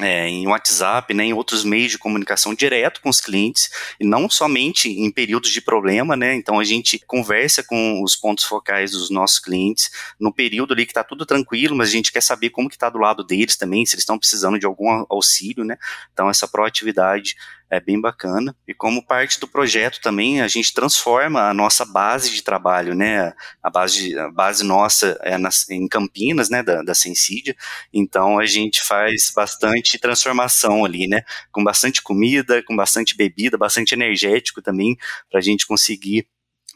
é, 0.00 0.26
em 0.28 0.46
WhatsApp, 0.46 1.12
né, 1.12 1.24
em 1.24 1.32
outros 1.32 1.64
meios 1.64 1.90
de 1.90 1.98
comunicação 1.98 2.54
direto 2.54 3.00
com 3.00 3.10
os 3.10 3.20
clientes, 3.20 3.70
e 4.00 4.04
não 4.04 4.28
somente 4.28 4.88
em 4.88 5.10
períodos 5.10 5.50
de 5.50 5.60
problema, 5.60 6.16
né, 6.16 6.34
então 6.34 6.58
a 6.58 6.64
gente 6.64 6.98
conversa 7.06 7.62
com 7.62 8.02
os 8.02 8.16
pontos 8.16 8.44
focais 8.44 8.92
dos 8.92 9.10
nossos 9.10 9.38
clientes 9.38 9.90
no 10.18 10.32
período 10.32 10.72
ali 10.72 10.86
que 10.86 10.92
está 10.92 11.04
tudo 11.04 11.26
tranquilo, 11.26 11.76
mas 11.76 11.88
a 11.88 11.92
gente 11.92 12.10
quer 12.12 12.22
saber 12.22 12.50
como 12.50 12.68
que 12.68 12.76
está 12.76 12.88
do 12.88 12.98
lado 12.98 13.22
deles 13.22 13.56
também, 13.56 13.84
se 13.84 13.94
eles 13.94 14.02
estão 14.02 14.18
precisando 14.18 14.58
de 14.58 14.66
algum 14.66 15.04
auxílio, 15.10 15.64
né, 15.64 15.76
então 16.12 16.30
essa 16.30 16.48
proatividade 16.48 17.36
é 17.72 17.80
bem 17.80 17.98
bacana. 17.98 18.54
E 18.68 18.74
como 18.74 19.02
parte 19.02 19.40
do 19.40 19.48
projeto 19.48 19.98
também, 20.02 20.42
a 20.42 20.46
gente 20.46 20.74
transforma 20.74 21.48
a 21.48 21.54
nossa 21.54 21.86
base 21.86 22.30
de 22.30 22.42
trabalho, 22.42 22.94
né? 22.94 23.32
A 23.62 23.70
base, 23.70 24.16
a 24.18 24.30
base 24.30 24.62
nossa 24.62 25.18
é 25.22 25.38
nas, 25.38 25.68
em 25.70 25.88
Campinas, 25.88 26.50
né? 26.50 26.62
Da, 26.62 26.82
da 26.82 26.94
Sensídia. 26.94 27.56
Então 27.90 28.38
a 28.38 28.44
gente 28.44 28.82
faz 28.82 29.32
bastante 29.34 29.98
transformação 29.98 30.84
ali, 30.84 31.08
né? 31.08 31.22
Com 31.50 31.64
bastante 31.64 32.02
comida, 32.02 32.62
com 32.62 32.76
bastante 32.76 33.16
bebida, 33.16 33.56
bastante 33.56 33.94
energético 33.94 34.60
também, 34.60 34.94
para 35.30 35.40
a 35.40 35.42
gente 35.42 35.66
conseguir 35.66 36.28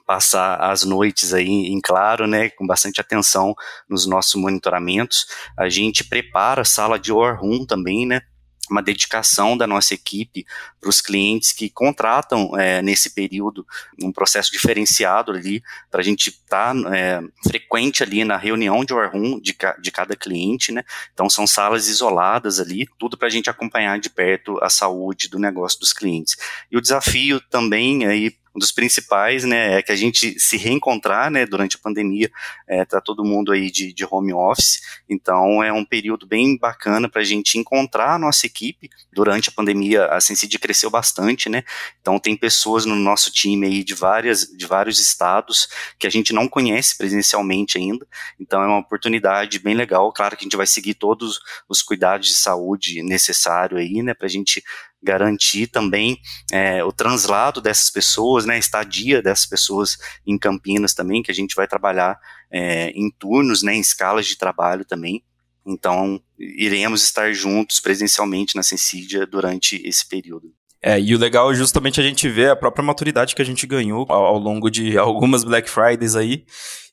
passar 0.06 0.56
as 0.62 0.82
noites 0.82 1.34
aí 1.34 1.66
em 1.66 1.80
claro, 1.80 2.26
né, 2.28 2.48
com 2.50 2.64
bastante 2.64 3.00
atenção 3.00 3.54
nos 3.88 4.06
nossos 4.06 4.36
monitoramentos. 4.36 5.26
A 5.58 5.68
gente 5.68 6.04
prepara 6.04 6.62
a 6.62 6.64
sala 6.64 6.96
de 6.96 7.12
war 7.12 7.38
room 7.40 7.66
também, 7.66 8.06
né, 8.06 8.22
uma 8.70 8.82
dedicação 8.82 9.56
da 9.56 9.66
nossa 9.66 9.94
equipe 9.94 10.46
para 10.80 10.90
os 10.90 11.00
clientes 11.00 11.52
que 11.52 11.68
contratam 11.70 12.58
é, 12.58 12.82
nesse 12.82 13.10
período 13.10 13.66
um 14.02 14.12
processo 14.12 14.50
diferenciado 14.52 15.32
ali 15.32 15.62
para 15.90 16.00
a 16.00 16.04
gente 16.04 16.28
estar 16.28 16.74
tá, 16.74 16.96
é, 16.96 17.20
frequente 17.46 18.02
ali 18.02 18.24
na 18.24 18.36
reunião 18.36 18.84
de 18.84 18.92
War 18.92 19.12
Room 19.12 19.40
de, 19.40 19.52
ca 19.54 19.76
de 19.80 19.90
cada 19.90 20.16
cliente, 20.16 20.72
né? 20.72 20.84
Então 21.12 21.28
são 21.28 21.46
salas 21.46 21.88
isoladas 21.88 22.60
ali, 22.60 22.88
tudo 22.98 23.16
para 23.16 23.28
a 23.28 23.30
gente 23.30 23.50
acompanhar 23.50 23.98
de 23.98 24.10
perto 24.10 24.58
a 24.62 24.68
saúde 24.68 25.28
do 25.28 25.38
negócio 25.38 25.80
dos 25.80 25.92
clientes. 25.92 26.36
E 26.70 26.76
o 26.76 26.80
desafio 26.80 27.40
também 27.40 28.06
aí 28.06 28.36
um 28.56 28.58
dos 28.58 28.72
principais, 28.72 29.44
né, 29.44 29.78
é 29.78 29.82
que 29.82 29.92
a 29.92 29.96
gente 29.96 30.40
se 30.40 30.56
reencontrar, 30.56 31.30
né, 31.30 31.44
durante 31.44 31.76
a 31.76 31.78
pandemia, 31.78 32.30
é, 32.66 32.86
tá 32.86 33.02
todo 33.02 33.22
mundo 33.22 33.52
aí 33.52 33.70
de, 33.70 33.92
de 33.92 34.06
home 34.10 34.32
office, 34.32 34.80
então 35.06 35.62
é 35.62 35.70
um 35.70 35.84
período 35.84 36.26
bem 36.26 36.56
bacana 36.56 37.06
para 37.06 37.20
a 37.20 37.24
gente 37.24 37.58
encontrar 37.58 38.14
a 38.14 38.18
nossa 38.18 38.46
equipe. 38.46 38.88
Durante 39.12 39.50
a 39.50 39.52
pandemia, 39.52 40.06
a 40.06 40.20
Sensid 40.20 40.58
cresceu 40.58 40.88
bastante, 40.88 41.50
né, 41.50 41.62
então 42.00 42.18
tem 42.18 42.34
pessoas 42.34 42.86
no 42.86 42.96
nosso 42.96 43.30
time 43.30 43.66
aí 43.66 43.84
de 43.84 43.94
várias, 43.94 44.46
de 44.46 44.66
vários 44.66 44.98
estados 44.98 45.68
que 45.98 46.06
a 46.06 46.10
gente 46.10 46.32
não 46.32 46.48
conhece 46.48 46.96
presencialmente 46.96 47.76
ainda, 47.76 48.06
então 48.40 48.62
é 48.62 48.66
uma 48.66 48.78
oportunidade 48.78 49.58
bem 49.58 49.74
legal, 49.74 50.10
claro 50.14 50.34
que 50.34 50.44
a 50.44 50.46
gente 50.46 50.56
vai 50.56 50.66
seguir 50.66 50.94
todos 50.94 51.38
os 51.68 51.82
cuidados 51.82 52.28
de 52.28 52.34
saúde 52.34 53.02
necessários 53.02 53.78
aí, 53.78 54.02
né, 54.02 54.14
para 54.14 54.26
a 54.26 54.30
gente 54.30 54.64
garantir 55.02 55.66
também 55.66 56.18
é, 56.52 56.82
o 56.82 56.92
translado 56.92 57.60
dessas 57.60 57.90
pessoas, 57.90 58.44
né, 58.44 58.58
estadia 58.58 59.22
dessas 59.22 59.46
pessoas 59.46 59.96
em 60.26 60.38
Campinas 60.38 60.94
também, 60.94 61.22
que 61.22 61.30
a 61.30 61.34
gente 61.34 61.54
vai 61.54 61.66
trabalhar 61.66 62.18
é, 62.50 62.90
em 62.90 63.10
turnos, 63.10 63.62
né, 63.62 63.74
em 63.74 63.80
escalas 63.80 64.26
de 64.26 64.36
trabalho 64.36 64.84
também. 64.84 65.22
Então, 65.66 66.20
iremos 66.38 67.02
estar 67.02 67.32
juntos 67.32 67.80
presencialmente 67.80 68.54
na 68.54 68.62
Sensídia 68.62 69.26
durante 69.26 69.76
esse 69.84 70.06
período. 70.06 70.52
É, 70.80 71.00
e 71.00 71.14
o 71.14 71.18
legal 71.18 71.50
é 71.50 71.54
justamente 71.54 72.00
a 72.00 72.02
gente 72.02 72.28
ver 72.28 72.50
a 72.50 72.56
própria 72.56 72.84
maturidade 72.84 73.34
que 73.34 73.42
a 73.42 73.44
gente 73.44 73.66
ganhou 73.66 74.06
ao, 74.08 74.24
ao 74.24 74.38
longo 74.38 74.70
de 74.70 74.96
algumas 74.98 75.42
Black 75.42 75.68
Fridays 75.68 76.14
aí, 76.14 76.44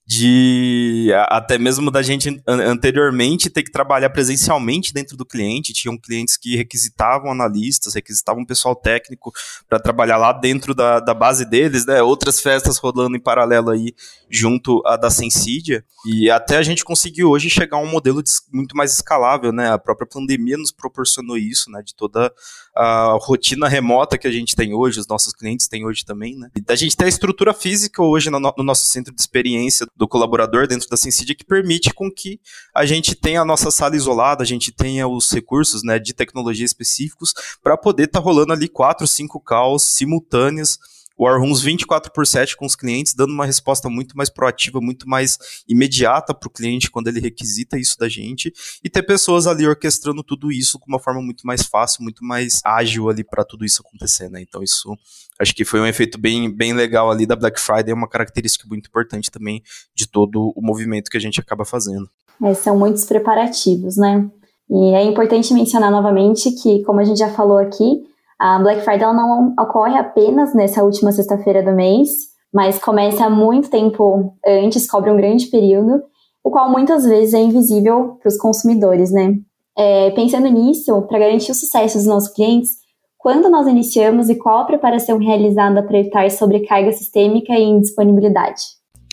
de 0.05 1.11
até 1.29 1.57
mesmo 1.57 1.89
da 1.89 2.01
gente 2.01 2.41
anteriormente 2.45 3.49
ter 3.49 3.63
que 3.63 3.71
trabalhar 3.71 4.09
presencialmente 4.09 4.93
dentro 4.93 5.15
do 5.15 5.25
cliente. 5.25 5.73
Tinham 5.73 5.97
clientes 5.97 6.35
que 6.35 6.57
requisitavam 6.57 7.31
analistas, 7.31 7.93
requisitavam 7.93 8.45
pessoal 8.45 8.75
técnico 8.75 9.31
para 9.67 9.79
trabalhar 9.79 10.17
lá 10.17 10.33
dentro 10.33 10.75
da, 10.75 10.99
da 10.99 11.13
base 11.13 11.45
deles, 11.45 11.85
né? 11.85 12.01
Outras 12.01 12.41
festas 12.41 12.77
rolando 12.77 13.15
em 13.15 13.19
paralelo 13.19 13.69
aí 13.69 13.93
junto 14.29 14.81
à 14.85 14.97
da 14.97 15.09
Sensidia. 15.09 15.85
E 16.05 16.29
até 16.29 16.57
a 16.57 16.63
gente 16.63 16.83
conseguiu 16.83 17.29
hoje 17.29 17.49
chegar 17.49 17.77
a 17.77 17.81
um 17.81 17.89
modelo 17.89 18.21
de, 18.21 18.31
muito 18.51 18.75
mais 18.75 18.93
escalável, 18.93 19.53
né? 19.53 19.71
A 19.71 19.77
própria 19.77 20.07
pandemia 20.07 20.57
nos 20.57 20.71
proporcionou 20.71 21.37
isso, 21.37 21.71
né? 21.71 21.81
De 21.81 21.95
toda 21.95 22.33
a 22.75 23.17
rotina 23.21 23.69
remota 23.69 24.17
que 24.17 24.27
a 24.27 24.31
gente 24.31 24.55
tem 24.55 24.73
hoje, 24.73 24.99
os 24.99 25.07
nossos 25.07 25.31
clientes 25.33 25.67
têm 25.67 25.85
hoje 25.85 26.03
também, 26.03 26.35
né? 26.37 26.49
E 26.55 26.61
da 26.61 26.75
gente 26.75 26.97
ter 26.97 27.05
a 27.05 27.09
estrutura 27.09 27.53
física 27.53 28.03
hoje 28.03 28.29
no, 28.29 28.39
no 28.39 28.63
nosso 28.63 28.85
centro 28.85 29.13
de 29.13 29.21
experiência 29.21 29.87
do 29.95 30.07
colaborador 30.07 30.67
dentro 30.67 30.89
da 30.89 30.97
Sensidia 30.97 31.35
que 31.35 31.45
permite 31.45 31.93
com 31.93 32.11
que 32.11 32.39
a 32.73 32.85
gente 32.85 33.15
tenha 33.15 33.41
a 33.41 33.45
nossa 33.45 33.69
sala 33.69 33.95
isolada, 33.95 34.43
a 34.43 34.45
gente 34.45 34.71
tenha 34.71 35.07
os 35.07 35.31
recursos 35.31 35.83
né, 35.83 35.99
de 35.99 36.13
tecnologia 36.13 36.65
específicos 36.65 37.33
para 37.61 37.77
poder 37.77 38.05
estar 38.05 38.19
tá 38.19 38.25
rolando 38.25 38.53
ali 38.53 38.67
quatro, 38.67 39.07
cinco 39.07 39.39
calls 39.39 39.83
simultâneas 39.95 40.79
War 41.19 41.39
Rooms 41.39 41.61
24 41.61 42.11
por 42.11 42.25
7 42.25 42.57
com 42.57 42.65
os 42.65 42.75
clientes, 42.75 43.13
dando 43.13 43.31
uma 43.31 43.45
resposta 43.45 43.89
muito 43.89 44.17
mais 44.17 44.29
proativa, 44.29 44.81
muito 44.81 45.07
mais 45.07 45.37
imediata 45.67 46.33
para 46.33 46.47
o 46.47 46.51
cliente 46.51 46.89
quando 46.89 47.07
ele 47.07 47.19
requisita 47.19 47.77
isso 47.77 47.97
da 47.97 48.09
gente, 48.09 48.51
e 48.83 48.89
ter 48.89 49.03
pessoas 49.03 49.47
ali 49.47 49.67
orquestrando 49.67 50.23
tudo 50.23 50.51
isso 50.51 50.79
com 50.79 50.87
uma 50.87 50.99
forma 50.99 51.21
muito 51.21 51.45
mais 51.45 51.63
fácil, 51.63 52.03
muito 52.03 52.23
mais 52.25 52.61
ágil 52.65 53.09
ali 53.09 53.23
para 53.23 53.43
tudo 53.43 53.63
isso 53.63 53.81
acontecer, 53.85 54.29
né? 54.29 54.41
Então 54.41 54.63
isso 54.63 54.97
acho 55.39 55.53
que 55.53 55.65
foi 55.65 55.79
um 55.79 55.85
efeito 55.85 56.19
bem, 56.19 56.49
bem 56.49 56.73
legal 56.73 57.11
ali 57.11 57.25
da 57.25 57.35
Black 57.35 57.59
Friday, 57.59 57.91
é 57.91 57.93
uma 57.93 58.09
característica 58.09 58.67
muito 58.67 58.87
importante 58.87 59.29
também 59.29 59.61
de 59.95 60.07
todo 60.07 60.53
o 60.55 60.61
movimento 60.61 61.09
que 61.09 61.17
a 61.17 61.21
gente 61.21 61.39
acaba 61.39 61.65
fazendo. 61.65 62.09
É, 62.43 62.53
são 62.53 62.77
muitos 62.77 63.05
preparativos, 63.05 63.97
né? 63.97 64.29
E 64.69 64.95
é 64.95 65.03
importante 65.03 65.53
mencionar 65.53 65.91
novamente 65.91 66.49
que, 66.51 66.81
como 66.83 66.99
a 66.99 67.03
gente 67.03 67.19
já 67.19 67.29
falou 67.29 67.57
aqui, 67.57 68.01
a 68.39 68.59
Black 68.59 68.81
Friday 68.81 69.13
não 69.13 69.53
ocorre 69.59 69.97
apenas 69.97 70.53
nessa 70.53 70.83
última 70.83 71.11
sexta-feira 71.11 71.63
do 71.63 71.71
mês, 71.71 72.09
mas 72.53 72.79
começa 72.79 73.29
muito 73.29 73.69
tempo 73.69 74.35
antes, 74.45 74.89
cobre 74.89 75.09
um 75.09 75.17
grande 75.17 75.47
período, 75.47 76.03
o 76.43 76.51
qual 76.51 76.69
muitas 76.69 77.05
vezes 77.05 77.33
é 77.33 77.39
invisível 77.39 78.17
para 78.21 78.27
os 78.27 78.37
consumidores, 78.37 79.11
né? 79.11 79.35
É, 79.75 80.11
pensando 80.11 80.47
nisso, 80.49 81.01
para 81.03 81.19
garantir 81.19 81.51
o 81.51 81.55
sucesso 81.55 81.97
dos 81.97 82.05
nossos 82.05 82.29
clientes, 82.33 82.83
quando 83.17 83.49
nós 83.49 83.65
iniciamos 83.67 84.29
e 84.29 84.35
qual 84.35 84.59
a 84.59 84.65
preparação 84.65 85.17
realizada 85.17 85.81
para 85.81 85.97
evitar 85.97 86.29
sobrecarga 86.29 86.91
sistêmica 86.91 87.53
e 87.53 87.63
indisponibilidade? 87.63 88.61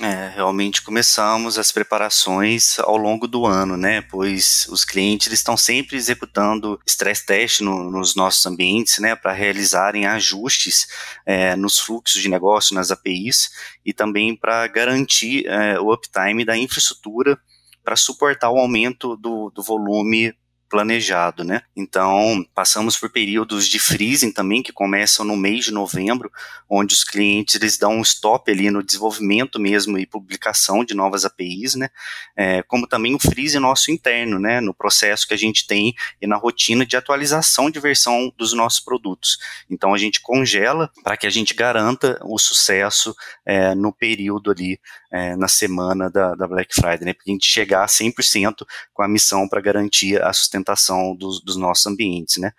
É, 0.02 0.32
realmente 0.34 0.80
começamos 0.80 1.58
as 1.58 1.70
preparações 1.70 2.78
ao 2.78 2.96
longo 2.96 3.28
do 3.28 3.44
ano, 3.44 3.76
né? 3.76 4.00
Pois 4.00 4.66
os 4.70 4.82
clientes 4.82 5.30
estão 5.30 5.58
sempre 5.58 5.94
executando 5.94 6.80
stress 6.86 7.26
test 7.26 7.60
no, 7.60 7.90
nos 7.90 8.14
nossos 8.14 8.46
ambientes, 8.46 8.98
né? 8.98 9.14
Para 9.14 9.32
realizarem 9.32 10.06
ajustes 10.06 10.88
é, 11.26 11.54
nos 11.54 11.78
fluxos 11.78 12.22
de 12.22 12.30
negócio, 12.30 12.74
nas 12.74 12.90
APIs 12.90 13.50
e 13.84 13.92
também 13.92 14.34
para 14.34 14.66
garantir 14.68 15.46
é, 15.46 15.78
o 15.78 15.92
uptime 15.92 16.46
da 16.46 16.56
infraestrutura 16.56 17.38
para 17.84 17.94
suportar 17.94 18.50
o 18.50 18.58
aumento 18.58 19.18
do, 19.18 19.50
do 19.50 19.62
volume 19.62 20.34
planejado, 20.70 21.42
né? 21.42 21.62
Então, 21.76 22.46
passamos 22.54 22.96
por 22.96 23.10
períodos 23.10 23.66
de 23.66 23.80
freezing 23.80 24.30
também, 24.30 24.62
que 24.62 24.72
começam 24.72 25.26
no 25.26 25.36
mês 25.36 25.64
de 25.64 25.72
novembro, 25.72 26.30
onde 26.68 26.94
os 26.94 27.02
clientes 27.02 27.56
eles 27.56 27.76
dão 27.76 27.96
um 27.96 28.02
stop 28.02 28.48
ali 28.50 28.70
no 28.70 28.82
desenvolvimento 28.82 29.58
mesmo 29.58 29.98
e 29.98 30.06
publicação 30.06 30.84
de 30.84 30.94
novas 30.94 31.24
APIs, 31.24 31.74
né? 31.74 31.90
É, 32.36 32.62
como 32.62 32.86
também 32.86 33.14
o 33.16 33.18
freeze 33.18 33.58
nosso 33.58 33.90
interno, 33.90 34.38
né? 34.38 34.60
No 34.60 34.72
processo 34.72 35.26
que 35.26 35.34
a 35.34 35.36
gente 35.36 35.66
tem 35.66 35.92
e 36.22 36.26
na 36.26 36.36
rotina 36.36 36.86
de 36.86 36.96
atualização 36.96 37.68
de 37.68 37.80
versão 37.80 38.32
dos 38.38 38.52
nossos 38.52 38.78
produtos. 38.78 39.38
Então, 39.68 39.92
a 39.92 39.98
gente 39.98 40.20
congela 40.20 40.88
para 41.02 41.16
que 41.16 41.26
a 41.26 41.30
gente 41.30 41.52
garanta 41.52 42.16
o 42.22 42.38
sucesso 42.38 43.14
é, 43.44 43.74
no 43.74 43.92
período 43.92 44.52
ali, 44.52 44.78
é, 45.12 45.34
na 45.34 45.48
semana 45.48 46.08
da, 46.08 46.36
da 46.36 46.46
Black 46.46 46.72
Friday, 46.72 47.04
né? 47.04 47.12
Para 47.12 47.24
a 47.26 47.30
gente 47.32 47.46
chegar 47.46 47.82
a 47.82 47.88
100% 47.88 48.64
com 48.94 49.02
a 49.02 49.08
missão 49.08 49.48
para 49.48 49.60
garantir 49.60 50.22
a 50.22 50.32
sustentabilidade 50.32 50.59
sustentação 50.60 51.14
dos, 51.16 51.42
dos 51.42 51.56
nossos 51.56 51.86
ambientes, 51.86 52.36
né? 52.36 52.52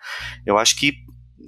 Eu 0.44 0.58
acho 0.58 0.76
que 0.76 0.94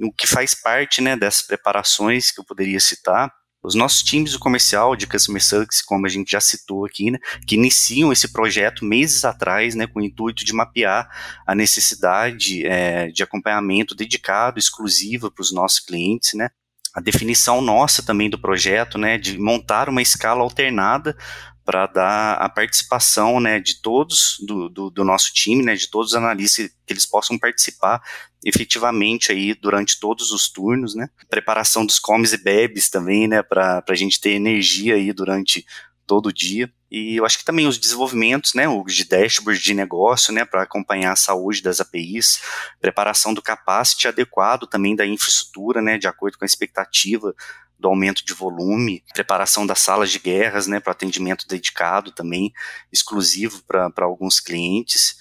o 0.02 0.12
que 0.12 0.26
faz 0.26 0.54
parte, 0.54 1.00
né, 1.00 1.16
dessas 1.16 1.42
preparações 1.42 2.30
que 2.30 2.40
eu 2.40 2.44
poderia 2.44 2.80
citar 2.80 3.32
os 3.62 3.74
nossos 3.74 4.02
times 4.02 4.32
do 4.32 4.38
comercial 4.38 4.94
de 4.94 5.06
Customer 5.06 5.42
Success, 5.42 5.80
como 5.80 6.04
a 6.04 6.08
gente 6.08 6.32
já 6.32 6.40
citou 6.40 6.84
aqui, 6.84 7.10
né, 7.10 7.18
que 7.46 7.54
iniciam 7.54 8.12
esse 8.12 8.30
projeto 8.30 8.84
meses 8.84 9.24
atrás, 9.24 9.74
né, 9.74 9.86
com 9.86 10.00
o 10.00 10.04
intuito 10.04 10.44
de 10.44 10.52
mapear 10.52 11.08
a 11.46 11.54
necessidade 11.54 12.66
é, 12.66 13.06
de 13.06 13.22
acompanhamento 13.22 13.94
dedicado, 13.94 14.58
exclusivo 14.58 15.30
para 15.30 15.42
os 15.42 15.52
nossos 15.52 15.80
clientes, 15.80 16.34
né, 16.34 16.50
a 16.94 17.00
definição 17.00 17.60
nossa 17.60 18.02
também 18.02 18.28
do 18.28 18.38
projeto, 18.38 18.98
né, 18.98 19.16
de 19.16 19.38
montar 19.38 19.88
uma 19.88 20.02
escala 20.02 20.42
alternada 20.42 21.16
para 21.64 21.86
dar 21.86 22.34
a 22.34 22.48
participação 22.48 23.40
né, 23.40 23.58
de 23.58 23.80
todos 23.80 24.36
do, 24.46 24.68
do, 24.68 24.90
do, 24.90 25.04
nosso 25.04 25.32
time, 25.32 25.62
né, 25.62 25.74
de 25.74 25.88
todos 25.88 26.10
os 26.10 26.16
analistas, 26.16 26.68
que 26.86 26.92
eles 26.92 27.06
possam 27.06 27.38
participar 27.38 28.02
efetivamente 28.44 29.32
aí 29.32 29.54
durante 29.54 29.98
todos 29.98 30.30
os 30.30 30.50
turnos, 30.50 30.94
né, 30.94 31.08
preparação 31.28 31.86
dos 31.86 31.98
comes 31.98 32.32
e 32.34 32.42
bebes 32.42 32.90
também, 32.90 33.26
né, 33.26 33.42
para 33.42 33.82
a 33.88 33.94
gente 33.94 34.20
ter 34.20 34.32
energia 34.32 34.94
aí 34.94 35.12
durante 35.12 35.64
todo 36.06 36.26
o 36.26 36.32
dia. 36.32 36.70
E 36.96 37.16
eu 37.16 37.26
acho 37.26 37.38
que 37.38 37.44
também 37.44 37.66
os 37.66 37.76
desenvolvimentos, 37.76 38.54
né, 38.54 38.68
o 38.68 38.84
de 38.84 39.02
dashboard 39.02 39.60
de 39.60 39.74
negócio, 39.74 40.32
né, 40.32 40.44
para 40.44 40.62
acompanhar 40.62 41.10
a 41.10 41.16
saúde 41.16 41.60
das 41.60 41.80
APIs, 41.80 42.40
preparação 42.80 43.34
do 43.34 43.42
capacity 43.42 44.06
adequado 44.06 44.68
também 44.68 44.94
da 44.94 45.04
infraestrutura, 45.04 45.82
né, 45.82 45.98
de 45.98 46.06
acordo 46.06 46.38
com 46.38 46.44
a 46.44 46.46
expectativa 46.46 47.34
do 47.76 47.88
aumento 47.88 48.24
de 48.24 48.32
volume, 48.32 49.02
preparação 49.12 49.66
das 49.66 49.80
salas 49.80 50.08
de 50.08 50.20
guerras, 50.20 50.68
né, 50.68 50.78
para 50.78 50.92
atendimento 50.92 51.48
dedicado 51.48 52.12
também, 52.12 52.52
exclusivo 52.92 53.60
para 53.64 53.90
alguns 54.04 54.38
clientes 54.38 55.16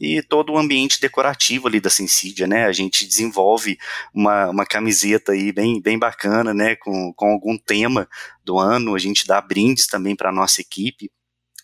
e 0.00 0.22
todo 0.22 0.52
o 0.52 0.58
ambiente 0.58 1.00
decorativo 1.00 1.68
ali 1.68 1.80
da 1.80 1.90
Sensidia, 1.90 2.46
né? 2.46 2.64
A 2.64 2.72
gente 2.72 3.06
desenvolve 3.06 3.78
uma, 4.14 4.48
uma 4.48 4.66
camiseta 4.66 5.32
aí 5.32 5.52
bem, 5.52 5.80
bem 5.80 5.98
bacana, 5.98 6.54
né? 6.54 6.76
Com, 6.76 7.12
com 7.14 7.32
algum 7.32 7.58
tema 7.58 8.08
do 8.44 8.58
ano, 8.58 8.94
a 8.94 8.98
gente 8.98 9.26
dá 9.26 9.40
brindes 9.40 9.86
também 9.86 10.16
para 10.16 10.30
a 10.30 10.34
nossa 10.34 10.60
equipe. 10.60 11.10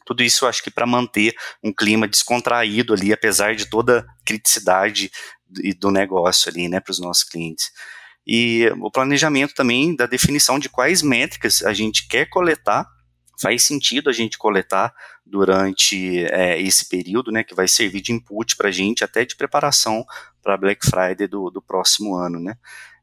Tudo 0.04 0.22
isso 0.22 0.46
acho 0.46 0.62
que 0.62 0.70
para 0.70 0.86
manter 0.86 1.34
um 1.62 1.72
clima 1.72 2.08
descontraído 2.08 2.94
ali, 2.94 3.12
apesar 3.12 3.54
de 3.54 3.66
toda 3.66 4.00
a 4.00 4.24
criticidade 4.24 5.10
do 5.78 5.90
negócio 5.90 6.50
ali, 6.50 6.68
né, 6.68 6.80
para 6.80 6.92
os 6.92 6.98
nossos 6.98 7.24
clientes 7.24 7.70
e 8.28 8.70
o 8.78 8.90
planejamento 8.90 9.54
também 9.54 9.96
da 9.96 10.04
definição 10.04 10.58
de 10.58 10.68
quais 10.68 11.00
métricas 11.00 11.62
a 11.62 11.72
gente 11.72 12.06
quer 12.06 12.26
coletar. 12.26 12.86
Faz 13.40 13.62
sentido 13.62 14.10
a 14.10 14.12
gente 14.12 14.36
coletar 14.36 14.92
durante 15.28 16.24
é, 16.26 16.60
esse 16.60 16.88
período, 16.88 17.30
né, 17.30 17.44
que 17.44 17.54
vai 17.54 17.68
servir 17.68 18.00
de 18.00 18.12
input 18.12 18.56
para 18.56 18.68
a 18.68 18.72
gente, 18.72 19.04
até 19.04 19.24
de 19.24 19.36
preparação 19.36 20.04
para 20.42 20.56
Black 20.56 20.86
Friday 20.86 21.26
do, 21.28 21.50
do 21.50 21.62
próximo 21.62 22.16
ano, 22.16 22.40
né. 22.40 22.56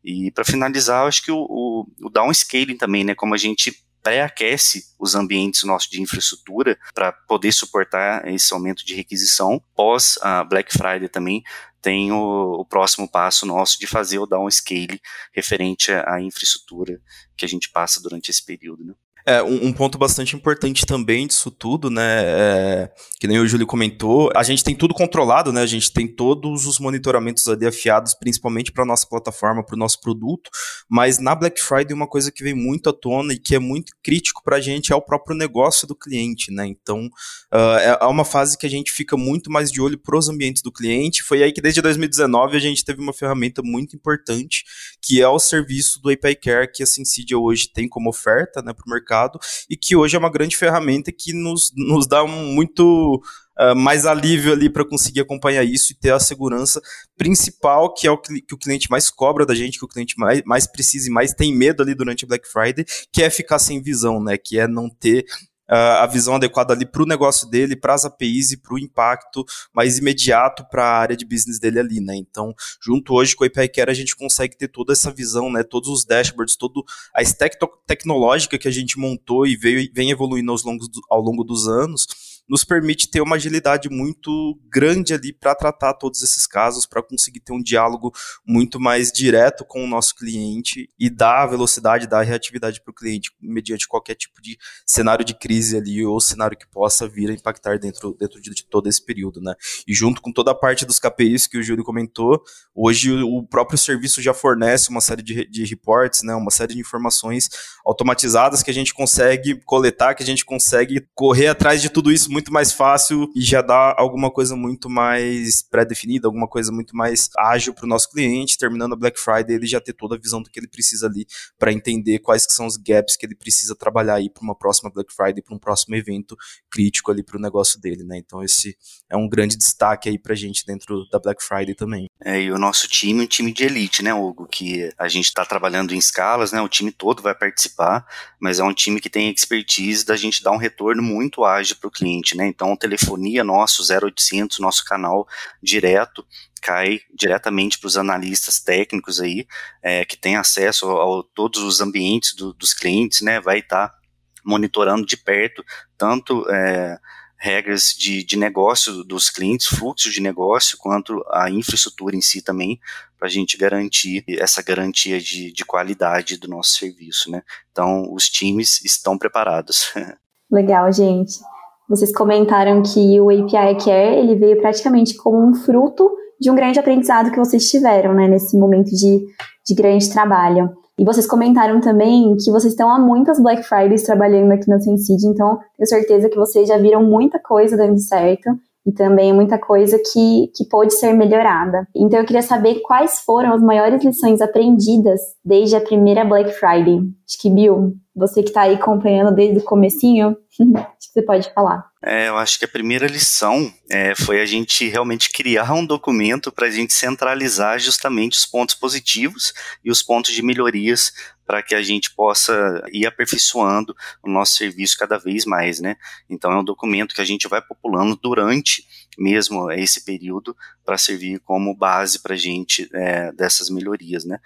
E 0.04 0.32
para 0.32 0.46
finalizar, 0.46 1.08
acho 1.08 1.24
que 1.24 1.32
o, 1.32 1.38
o, 1.50 1.88
o 2.02 2.10
downscaling 2.10 2.78
também, 2.78 3.04
né, 3.04 3.16
como 3.16 3.34
a 3.34 3.38
gente 3.38 3.86
pré-aquece 4.06 4.94
os 5.00 5.16
ambientes 5.16 5.64
nossos 5.64 5.90
de 5.90 6.00
infraestrutura 6.00 6.78
para 6.94 7.12
poder 7.12 7.52
suportar 7.52 8.28
esse 8.28 8.54
aumento 8.54 8.86
de 8.86 8.94
requisição. 8.94 9.60
Pós 9.76 10.20
a 10.22 10.44
Black 10.44 10.72
Friday 10.72 11.10
também 11.10 11.44
tem 11.82 12.12
o, 12.12 12.62
o, 12.62 12.66
próximo 12.66 13.10
passo 13.10 13.48
nosso 13.48 13.80
de 13.80 13.88
fazer 13.88 14.20
o 14.20 14.28
downscale 14.28 15.02
referente 15.34 15.92
à 15.92 16.22
infraestrutura 16.22 17.02
que 17.36 17.46
a 17.46 17.48
gente 17.48 17.68
passa 17.70 18.00
durante 18.00 18.30
esse 18.30 18.46
período. 18.46 18.86
Né? 18.86 18.94
É, 19.28 19.42
um, 19.42 19.68
um, 19.68 19.74
ponto 19.74 19.98
bastante 19.98 20.36
importante 20.36 20.86
também 20.86 21.26
disso 21.26 21.50
tudo, 21.50 21.90
né? 21.90 22.22
É, 22.24 22.92
que 23.20 23.28
nem 23.28 23.40
o 23.40 23.48
Júlio 23.48 23.66
comentou, 23.66 24.30
a 24.36 24.44
gente 24.44 24.64
tem 24.64 24.76
tudo 24.76 24.94
controlado, 24.94 25.52
né? 25.52 25.62
A 25.64 25.66
gente 25.66 25.92
tem 25.92 26.08
todos 26.08 26.68
os 26.68 26.78
monitoramentos 26.78 27.48
ali 27.48 27.66
afiados, 27.66 28.14
principalmente 28.14 28.72
para 28.72 28.86
nossa 28.86 29.08
plataforma, 29.08 29.66
para 29.66 29.76
o 29.76 29.80
nosso 29.80 30.00
produto. 30.00 30.52
Mas 30.88 31.18
na 31.18 31.34
Black 31.34 31.60
Friday, 31.60 31.92
uma 31.92 32.06
coisa 32.06 32.32
que 32.32 32.44
vem 32.44 32.54
muito 32.54 32.88
à 32.88 32.94
tona 32.94 33.34
e 33.34 33.40
que 33.40 33.56
é 33.56 33.60
muito 33.60 33.94
crítico 34.04 34.44
para 34.44 34.58
a 34.58 34.62
gente 34.62 34.94
é 34.94 34.96
o 34.96 35.02
próprio 35.02 35.36
negócio 35.36 35.88
do 35.88 35.96
cliente, 35.96 36.52
né? 36.52 36.68
Então, 36.68 37.08
uh, 37.52 37.80
é 38.02 38.06
uma 38.06 38.26
fase 38.26 38.56
que 38.56 38.68
a 38.68 38.70
gente 38.70 38.92
fica 38.92 39.18
muito 39.18 39.50
mais 39.50 39.72
de 39.72 39.82
olho 39.82 39.98
para 39.98 40.16
os 40.16 40.30
ambientes 40.30 40.62
do 40.62 40.72
cliente. 40.72 41.24
Foi 41.24 41.42
aí 41.42 41.52
que 41.52 41.62
desde 41.62 41.82
2019 41.82 42.58
a 42.58 42.60
gente 42.60 42.86
teve 42.86 43.02
uma 43.02 43.14
ferramenta 43.14 43.64
muito 43.64 43.96
importante, 43.96 44.64
que 45.02 45.20
é 45.20 45.28
o 45.28 45.40
serviço 45.40 46.00
do 46.00 46.12
API 46.12 46.36
Care 46.36 46.72
que 46.72 46.84
a 46.84 46.86
Sensidia 46.86 47.40
hoje 47.40 47.72
tem 47.74 47.90
como 47.90 48.12
oferta, 48.12 48.62
né, 48.62 48.72
para 48.72 48.86
o 48.86 48.90
mercado 48.90 49.15
mercado 49.16 49.40
e 49.70 49.78
que 49.78 49.96
hoje 49.96 50.16
é 50.16 50.20
uma 50.20 50.32
grande 50.32 50.58
ferramenta 50.58 51.12
que 51.12 51.34
nos, 51.34 51.72
nos 51.76 52.08
dá 52.08 52.26
muito 52.26 53.22
uh, 53.60 53.76
mais 53.76 54.06
alívio 54.06 54.52
ali 54.52 54.70
para 54.70 54.86
conseguir 54.86 55.22
acompanhar 55.22 55.64
isso 55.64 55.94
e 55.94 55.96
ter 55.96 56.12
a 56.12 56.20
segurança 56.20 56.82
principal, 57.18 57.94
que 57.94 58.08
é 58.08 58.12
o 58.12 58.18
que, 58.18 58.42
que, 58.42 58.54
o 58.54 58.58
cliente 58.58 58.90
mais 58.90 59.10
cobra 59.10 59.46
da 59.46 59.56
gente, 59.56 59.80
que 59.80 59.86
o 59.86 59.88
cliente 59.88 60.16
mais, 60.18 60.42
mais 60.46 60.68
precisa 60.68 61.10
e 61.10 61.12
mais 61.12 61.34
tem 61.34 61.56
medo 61.56 61.82
ali 61.82 61.96
durante 61.96 62.26
Black 62.26 62.48
Friday, 62.48 62.86
que 63.12 63.24
é 63.24 63.30
ficar 63.30 63.60
sem 63.60 63.82
visão, 63.82 64.22
né? 64.22 64.38
Que 64.38 64.60
é 64.60 64.68
não 64.68 64.90
ter 64.90 65.26
uh, 65.70 66.02
a 66.02 66.06
visão 66.06 66.36
adequada 66.36 66.74
ali 66.74 66.86
para 66.86 67.04
o 67.04 67.06
negócio 67.06 67.48
dele, 67.48 67.76
para 67.76 67.94
as 67.94 68.06
APIs 68.06 68.52
e 68.52 68.58
para 68.58 68.74
o 68.74 68.80
impacto 68.80 69.46
mais 69.74 69.98
imediato 69.98 70.66
para 70.70 70.84
a 70.84 70.98
área 71.00 71.18
de 71.18 71.26
business 71.26 71.60
dele 71.60 71.80
ali, 71.80 72.00
né? 72.00 72.16
Então, 72.16 72.54
junto 72.82 73.14
hoje 73.14 73.36
com 73.36 73.44
o 73.44 73.48
API 73.48 73.70
Care, 73.70 73.92
a 73.92 73.94
gente 73.94 74.16
consegue 74.16 74.58
ter 74.58 74.68
toda 74.68 74.94
essa 74.94 75.12
visão, 75.12 75.52
né? 75.52 75.64
Todos 75.64 75.90
os 75.90 76.06
dashboards, 76.06 76.56
toda 76.56 76.82
a 77.14 77.22
stack 77.22 77.58
tecnológica 77.86 78.58
que 78.58 78.68
a 78.68 78.72
gente 78.72 78.98
montou 79.00 79.46
e 79.46 79.56
veio, 79.56 79.90
vem 79.94 80.12
evoluindo 80.12 80.52
aos 80.52 80.64
longos 80.64 80.88
ao 81.10 81.22
longo 81.22 81.44
dos 81.44 81.68
anos 81.68 82.35
nos 82.48 82.64
permite 82.64 83.10
ter 83.10 83.22
uma 83.22 83.36
agilidade 83.36 83.90
muito 83.90 84.60
grande 84.70 85.14
ali 85.14 85.34
para 85.34 85.56
tratar 85.56 85.94
todos 85.96 86.22
esses 86.22 86.46
casos, 86.46 86.86
para 86.86 87.02
conseguir 87.02 87.40
ter 87.40 87.54
um 87.54 87.62
diálogo 87.62 88.14
muito 88.46 88.80
mais 88.80 89.12
direto 89.12 89.66
com 89.66 89.84
o 89.84 89.88
nosso 89.88 90.16
cliente 90.16 90.90
e 91.00 91.10
dar 91.10 91.48
velocidade, 91.48 92.08
dar 92.08 92.22
reatividade 92.22 92.82
para 92.82 92.92
o 92.92 92.94
cliente 92.94 93.32
mediante 93.42 93.88
qualquer 93.88 94.16
tipo 94.16 94.42
de 94.42 94.58
cenário 94.86 95.26
de 95.26 95.34
crise 95.34 95.78
ali 95.78 96.06
ou 96.06 96.20
cenário 96.20 96.58
que 96.58 96.68
possa 96.68 97.08
vir 97.08 97.30
a 97.30 97.34
impactar 97.34 97.80
dentro, 97.80 98.16
dentro 98.20 98.40
de, 98.42 98.52
de 98.52 98.66
todo 98.66 98.88
esse 98.88 99.04
período, 99.04 99.42
né? 99.42 99.56
E 99.88 99.94
junto 99.94 100.22
com 100.22 100.32
toda 100.32 100.52
a 100.52 100.56
parte 100.56 100.86
dos 100.86 101.00
KPIs 101.00 101.48
que 101.48 101.58
o 101.58 101.64
Júlio 101.64 101.84
comentou, 101.84 102.42
hoje 102.74 103.12
o 103.12 103.44
próprio 103.44 103.78
serviço 103.78 104.22
já 104.22 104.34
fornece 104.34 104.90
uma 104.90 105.02
série 105.02 105.24
de, 105.24 105.46
de 105.50 105.66
reports, 105.66 106.22
né? 106.24 106.36
Uma 106.36 106.52
série 106.52 106.76
de 106.76 106.80
informações 106.80 107.50
automatizadas 107.86 108.62
que 108.62 108.72
a 108.72 108.74
gente 108.74 108.94
consegue 108.94 109.56
coletar, 109.66 110.14
que 110.14 110.24
a 110.24 110.26
gente 110.26 110.46
consegue 110.46 111.08
correr 111.14 111.48
atrás 111.48 111.82
de 111.82 111.90
tudo 111.90 112.12
isso 112.12 112.30
muito 112.36 112.52
mais 112.52 112.74
fácil 112.74 113.32
e 113.34 113.42
já 113.42 113.62
dá 113.62 113.96
alguma 113.98 114.30
coisa 114.30 114.58
muito 114.58 114.90
mais 114.90 115.64
pré-definida, 115.64 116.28
alguma 116.28 116.50
coisa 116.50 116.70
muito 116.70 116.94
mais 116.94 117.30
ágil 117.38 117.74
para 117.74 117.86
o 117.86 117.88
nosso 117.88 118.10
cliente. 118.12 118.58
Terminando 118.58 118.92
a 118.92 118.98
Black 118.98 119.18
Friday, 119.18 119.56
ele 119.56 119.66
já 119.66 119.80
ter 119.80 119.94
toda 119.94 120.16
a 120.16 120.20
visão 120.20 120.42
do 120.42 120.50
que 120.50 120.60
ele 120.60 120.68
precisa 120.68 121.08
ali 121.08 121.26
para 121.58 121.72
entender 121.72 122.20
quais 122.20 122.46
que 122.46 122.52
são 122.52 122.66
os 122.66 122.76
gaps 122.76 123.16
que 123.16 123.26
ele 123.26 123.36
precisa 123.36 123.74
trabalhar 123.74 124.16
aí 124.16 124.30
para 124.30 124.44
uma 124.44 124.54
próxima 124.54 124.90
Black 124.90 125.14
Friday, 125.14 125.42
para 125.42 125.56
um 125.56 125.58
próximo 125.58 125.96
evento 125.96 126.36
crítico 126.70 127.10
ali 127.10 127.24
para 127.24 127.38
o 127.38 127.42
negócio 127.42 127.80
dele, 127.80 128.04
né? 128.04 128.18
Então 128.18 128.44
esse 128.44 128.78
é 129.10 129.16
um 129.16 129.30
grande 129.30 129.56
destaque 129.56 130.10
aí 130.10 130.20
para 130.20 130.34
a 130.34 130.36
gente 130.36 130.66
dentro 130.66 131.08
da 131.10 131.18
Black 131.18 131.42
Friday 131.42 131.74
também. 131.74 132.10
É, 132.22 132.42
e 132.42 132.52
o 132.52 132.58
nosso 132.58 132.90
time 132.90 133.22
é 133.22 133.24
um 133.24 133.28
time 133.28 133.54
de 133.54 133.64
elite, 133.64 134.04
né, 134.04 134.14
Hugo? 134.14 134.46
Que 134.46 134.92
a 134.98 135.08
gente 135.08 135.26
está 135.26 135.46
trabalhando 135.46 135.94
em 135.94 135.98
escalas, 135.98 136.52
né? 136.52 136.62
O 136.62 136.68
time 136.68 136.92
todo 136.92 137.22
vai 137.22 137.34
participar, 137.34 138.06
mas 138.42 138.60
é 138.60 138.64
um 138.64 138.74
time 138.74 139.00
que 139.00 139.10
tem 139.10 139.32
expertise 139.32 140.06
da 140.06 140.18
gente 140.18 140.44
dar 140.44 140.52
um 140.52 140.58
retorno 140.58 141.02
muito 141.02 141.46
ágil 141.46 141.78
para 141.78 141.88
o 141.88 141.92
cliente 141.92 142.25
né? 142.34 142.48
Então, 142.48 142.76
telefonia 142.78 143.44
nosso 143.44 143.84
0800, 143.84 144.60
nosso 144.60 144.86
canal 144.86 145.28
direto, 145.62 146.26
cai 146.62 147.02
diretamente 147.14 147.78
para 147.78 147.88
os 147.88 147.98
analistas 147.98 148.60
técnicos 148.60 149.20
aí, 149.20 149.46
é, 149.84 150.06
que 150.06 150.18
têm 150.18 150.38
acesso 150.38 150.90
a, 150.90 151.24
todos 151.36 151.62
os 151.62 151.82
ambientes 151.82 152.34
do, 152.34 152.54
dos 152.54 152.74
clientes, 152.74 153.22
né? 153.22 153.42
Vai 153.42 153.60
estar 153.60 153.90
tá 153.90 153.96
monitorando 154.44 155.06
de 155.06 155.18
perto 155.18 155.64
tanto 155.98 156.50
é, 156.50 157.00
regras 157.38 157.94
de, 157.98 158.24
de 158.24 158.38
negócio 158.38 159.04
dos 159.04 159.30
clientes, 159.30 159.68
fluxo 159.68 160.10
de 160.10 160.22
negócio, 160.22 160.78
quanto 160.78 161.24
a 161.30 161.50
infraestrutura 161.50 162.16
em 162.16 162.22
si 162.22 162.42
também, 162.42 162.80
para 163.18 163.28
a 163.28 163.32
gente 163.32 163.58
garantir 163.58 164.24
essa 164.28 164.62
garantia 164.62 165.20
de, 165.20 165.52
de 165.52 165.66
qualidade 165.66 166.38
do 166.38 166.48
nosso 166.48 166.72
serviço, 166.72 167.30
né? 167.30 167.44
Então, 167.72 168.12
os 168.14 168.30
times 168.30 168.84
estão 168.84 169.18
preparados. 169.18 169.94
Legal, 170.52 170.92
gente. 170.92 171.40
Vocês 171.90 172.12
comentaram 172.12 172.82
que 172.82 173.20
o 173.20 173.30
API 173.30 173.78
Care 173.84 174.16
ele 174.18 174.36
veio 174.36 174.60
praticamente 174.60 175.16
como 175.16 175.38
um 175.38 175.54
fruto 175.54 176.12
de 176.40 176.50
um 176.50 176.56
grande 176.56 176.80
aprendizado 176.80 177.32
que 177.32 177.40
vocês 177.40 177.70
tiveram, 177.70 178.14
né, 178.14 178.28
nesse 178.28 178.58
momento 178.58 178.90
de, 178.90 179.26
de 179.66 179.76
grande 179.76 180.10
trabalho. 180.10 180.70
E 180.98 181.04
vocês 181.04 181.28
comentaram 181.28 181.82
também 181.82 182.36
que 182.38 182.52
vocês 182.52 182.74
estão 182.74 182.90
há 182.90 182.98
muitas 182.98 183.40
Black 183.40 183.64
Fridays 183.64 184.04
trabalhando 184.04 184.52
aqui 184.52 184.70
na 184.70 184.80
Sensid, 184.80 185.28
então 185.28 185.60
tenho 185.78 185.88
certeza 185.88 186.30
que 186.30 186.38
vocês 186.38 186.68
já 186.68 186.78
viram 186.78 187.04
muita 187.04 187.38
coisa 187.40 187.76
dando 187.76 188.00
certo 188.00 188.50
e 188.86 188.92
também 188.92 189.34
muita 189.34 189.58
coisa 189.58 189.98
que, 189.98 190.52
que 190.56 190.64
pode 190.70 190.94
ser 190.94 191.14
melhorada. 191.14 191.88
Então 191.94 192.20
eu 192.20 192.26
queria 192.26 192.42
saber 192.42 192.82
quais 192.82 193.20
foram 193.20 193.54
as 193.54 193.62
maiores 193.62 194.04
lições 194.06 194.42
aprendidas 194.42 195.20
desde 195.44 195.76
a 195.76 195.82
primeira 195.82 196.24
Black 196.24 196.52
Friday. 196.52 197.00
Acho 197.28 197.42
que, 197.42 197.50
Bill, 197.50 197.94
você 198.16 198.42
que 198.42 198.50
está 198.50 198.62
aí 198.62 198.76
acompanhando 198.76 199.36
desde 199.36 199.60
o 199.60 199.64
comecinho, 199.64 200.38
acho 200.60 201.08
que 201.08 201.14
você 201.14 201.22
pode 201.22 201.54
falar. 201.54 201.86
É, 202.04 202.30
eu 202.30 202.38
acho 202.38 202.58
que 202.58 202.66
a 202.66 202.68
primeira 202.68 203.08
lição 203.08 203.72
é, 203.90 204.16
foi 204.16 204.40
a 204.40 204.46
gente 204.46 204.88
realmente 204.88 205.30
criar 205.30 205.74
um 205.74 205.86
documento 205.86 206.52
para 206.52 206.68
a 206.68 206.72
gente 206.72 206.94
centralizar 206.94 207.80
justamente 207.80 208.38
os 208.38 208.46
pontos 208.46 208.76
positivos 208.76 209.54
e 209.84 209.92
os 209.92 210.02
pontos 210.04 210.32
de 210.32 210.42
melhorias 210.42 211.12
para 211.46 211.62
que 211.62 211.76
a 211.76 211.82
gente 211.82 212.14
possa 212.14 212.84
ir 212.92 213.06
aperfeiçoando 213.06 213.96
o 214.24 214.30
nosso 214.30 214.56
serviço 214.56 214.98
cada 214.98 215.18
vez 215.18 215.46
mais, 215.46 215.80
né? 215.80 215.96
Então 216.30 216.52
é 216.52 216.60
um 216.60 216.64
documento 216.64 217.14
que 217.14 217.22
a 217.22 217.26
gente 217.26 217.48
vai 217.48 217.62
populando 217.62 218.16
durante 218.16 218.86
mesmo 219.18 219.72
esse 219.72 220.04
período 220.04 220.56
para 220.84 220.98
servir 220.98 221.40
como 221.40 221.76
base 221.76 222.20
para 222.22 222.34
a 222.34 222.38
gente 222.38 222.90
é, 222.94 223.32
dessas 223.32 223.70
melhorias, 223.70 224.26
né? 224.26 224.40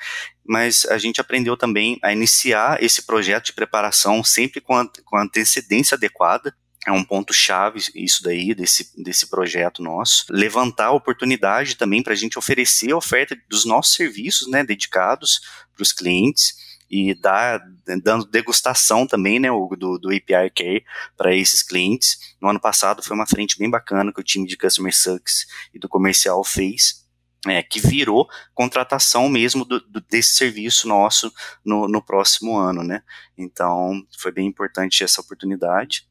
Mas 0.45 0.85
a 0.85 0.97
gente 0.97 1.21
aprendeu 1.21 1.55
também 1.55 1.97
a 2.03 2.11
iniciar 2.11 2.81
esse 2.83 3.03
projeto 3.03 3.45
de 3.45 3.53
preparação 3.53 4.23
sempre 4.23 4.61
com, 4.61 4.75
a, 4.75 4.87
com 5.05 5.17
a 5.17 5.23
antecedência 5.23 5.95
adequada 5.95 6.53
é 6.87 6.91
um 6.91 7.03
ponto 7.03 7.33
chave 7.33 7.79
isso 7.93 8.23
daí 8.23 8.53
desse, 8.55 8.91
desse 9.03 9.29
projeto 9.29 9.83
nosso. 9.83 10.25
Levantar 10.29 10.87
a 10.87 10.91
oportunidade 10.93 11.75
também 11.75 12.01
para 12.01 12.13
a 12.13 12.15
gente 12.15 12.39
oferecer 12.39 12.91
a 12.91 12.97
oferta 12.97 13.37
dos 13.49 13.65
nossos 13.65 13.93
serviços, 13.95 14.49
né, 14.49 14.63
dedicados 14.63 15.41
para 15.75 15.83
os 15.83 15.91
clientes 15.91 16.55
e 16.89 17.13
dar, 17.13 17.61
dando 18.03 18.25
degustação 18.25 19.05
também, 19.05 19.39
né, 19.39 19.49
do, 19.49 19.97
do 19.97 20.09
API 20.09 20.83
para 21.15 21.35
esses 21.35 21.61
clientes. 21.61 22.35
No 22.41 22.49
ano 22.49 22.59
passado 22.59 23.03
foi 23.03 23.15
uma 23.15 23.27
frente 23.27 23.57
bem 23.57 23.69
bacana 23.69 24.11
que 24.11 24.19
o 24.19 24.23
time 24.23 24.47
de 24.47 24.57
Customer 24.57 24.95
Success 24.95 25.45
e 25.73 25.79
do 25.79 25.87
comercial 25.87 26.43
fez. 26.43 27.07
É, 27.47 27.63
que 27.63 27.79
virou 27.79 28.27
contratação 28.53 29.29
mesmo 29.29 29.63
do, 29.63 29.79
do, 29.79 30.01
desse 30.01 30.35
serviço 30.35 30.89
nosso 30.89 31.31
no, 31.63 31.87
no 31.87 32.01
próximo 32.01 32.57
ano, 32.57 32.83
né? 32.83 33.01
Então, 33.37 34.05
foi 34.17 34.29
bem 34.29 34.45
importante 34.45 35.05
essa 35.05 35.21
oportunidade. 35.21 36.08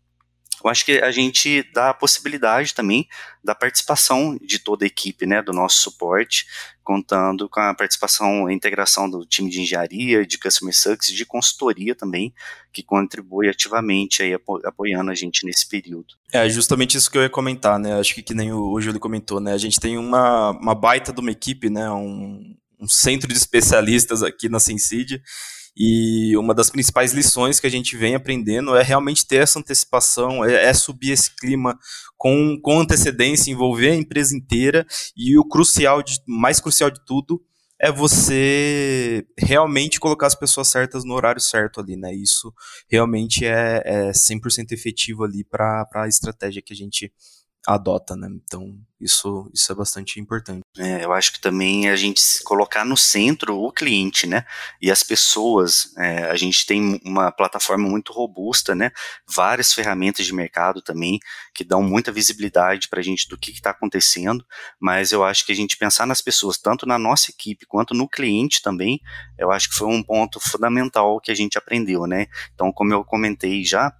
Eu 0.63 0.71
acho 0.71 0.85
que 0.85 0.99
a 0.99 1.11
gente 1.11 1.63
dá 1.73 1.91
a 1.91 1.95
possibilidade 1.95 2.75
também 2.75 3.09
da 3.43 3.55
participação 3.55 4.37
de 4.41 4.59
toda 4.59 4.85
a 4.85 4.87
equipe, 4.87 5.27
né, 5.27 5.41
do 5.41 5.53
nosso 5.53 5.79
suporte, 5.79 6.47
contando 6.83 7.49
com 7.49 7.61
a 7.61 7.75
participação, 7.75 8.47
a 8.47 8.53
integração 8.53 9.09
do 9.09 9.25
time 9.25 9.51
de 9.51 9.61
engenharia, 9.61 10.27
de 10.27 10.39
customer 10.39 10.75
success, 10.75 11.15
de 11.15 11.25
consultoria 11.27 11.95
também, 11.95 12.33
que 12.73 12.83
contribui 12.83 13.49
ativamente 13.49 14.23
aí 14.23 14.35
apoiando 14.65 15.11
a 15.11 15.15
gente 15.15 15.45
nesse 15.45 15.69
período. 15.69 16.15
É 16.33 16.49
justamente 16.49 16.97
isso 16.97 17.11
que 17.11 17.19
eu 17.19 17.23
ia 17.23 17.31
comentar, 17.31 17.79
né? 17.79 17.99
Acho 17.99 18.15
que 18.15 18.23
que 18.23 18.35
nem 18.35 18.53
o, 18.53 18.81
Júlio 18.81 19.01
comentou, 19.01 19.41
né? 19.41 19.53
A 19.53 19.59
gente 19.59 19.79
tem 19.79 19.99
uma, 19.99 20.51
uma 20.51 20.75
baita 20.75 21.13
de 21.13 21.21
uma 21.21 21.31
equipe, 21.31 21.69
né? 21.69 21.91
Um, 21.91 22.57
um 22.81 22.89
centro 22.89 23.29
de 23.29 23.37
especialistas 23.37 24.23
aqui 24.23 24.49
na 24.49 24.61
Sensid 24.61 25.23
e 25.79 26.37
uma 26.37 26.53
das 26.53 26.71
principais 26.71 27.13
lições 27.13 27.61
que 27.61 27.67
a 27.67 27.71
gente 27.71 27.97
vem 27.97 28.17
aprendendo 28.17 28.75
é 28.75 28.83
realmente 28.83 29.25
ter 29.25 29.37
essa 29.37 29.61
antecipação, 29.61 30.45
é, 30.45 30.65
é, 30.65 30.75
subir 30.75 31.13
esse 31.13 31.31
clima 31.37 31.79
com, 32.17 32.59
com 32.61 32.81
antecedência, 32.81 33.53
envolver 33.53 33.91
a 33.91 33.95
empresa 33.95 34.37
inteira 34.37 34.85
e 35.17 35.39
o 35.39 35.45
crucial, 35.45 36.03
de, 36.03 36.21
mais 36.27 36.59
crucial 36.59 36.91
de 36.91 37.01
tudo, 37.07 37.41
é 37.81 37.93
você 37.93 39.25
realmente 39.39 40.01
colocar 40.01 40.27
as 40.27 40.35
pessoas 40.35 40.67
certas 40.67 41.05
no 41.05 41.15
horário 41.15 41.41
certo 41.41 41.81
ali, 41.81 41.97
né? 41.97 42.13
Isso 42.13 42.53
realmente 42.91 43.47
é, 43.47 43.83
é 43.85 44.11
100% 44.11 44.73
efetivo 44.73 45.23
ali 45.23 45.45
para 45.45 45.87
a 45.95 46.09
estratégia 46.09 46.61
que 46.61 46.73
a 46.73 46.77
gente 46.77 47.13
adota, 47.69 48.17
né? 48.17 48.29
Então, 48.31 48.75
isso, 48.99 49.49
isso 49.55 49.71
é 49.71 49.75
bastante 49.75 50.19
importante. 50.19 50.63
É, 50.77 51.05
eu 51.05 51.13
acho 51.13 51.33
que 51.33 51.41
também 51.41 51.89
a 51.89 51.97
gente 51.97 52.21
colocar 52.43 52.85
no 52.85 52.97
centro 52.97 53.57
o 53.57 53.71
cliente, 53.71 54.27
né? 54.27 54.45
E 54.81 54.91
as 54.91 55.03
pessoas. 55.03 55.95
É, 55.99 56.31
a 56.31 56.37
gente 56.37 56.65
tem 56.65 56.99
uma 57.05 57.31
plataforma 57.31 57.87
muito 57.87 58.13
robusta, 58.13 58.75
né? 58.75 58.91
Várias 59.29 59.73
ferramentas 59.73 60.25
de 60.25 60.33
mercado 60.33 60.81
também 60.81 61.19
que 61.55 61.63
dão 61.63 61.83
muita 61.83 62.11
visibilidade 62.11 62.89
para 62.89 63.01
a 63.01 63.03
gente 63.03 63.29
do 63.29 63.37
que 63.37 63.51
está 63.51 63.71
acontecendo. 63.71 64.45
Mas 64.81 65.13
eu 65.13 65.23
acho 65.23 65.45
que 65.45 65.53
a 65.53 65.57
gente 65.57 65.77
pensar 65.77 66.07
nas 66.07 66.23
pessoas, 66.23 66.57
tanto 66.57 66.87
na 66.87 66.99
nossa 66.99 67.31
equipe 67.31 67.67
quanto 67.67 67.95
no 67.95 68.09
cliente 68.09 68.63
também, 68.63 69.01
eu 69.39 69.51
acho 69.51 69.69
que 69.69 69.77
foi 69.77 69.89
um 69.89 70.03
ponto 70.03 70.41
fundamental 70.41 71.21
que 71.21 71.31
a 71.31 71.35
gente 71.35 71.59
aprendeu, 71.59 72.07
né? 72.07 72.27
Então, 72.55 72.73
como 72.73 72.93
eu 72.95 73.05
comentei 73.05 73.63
já, 73.63 73.93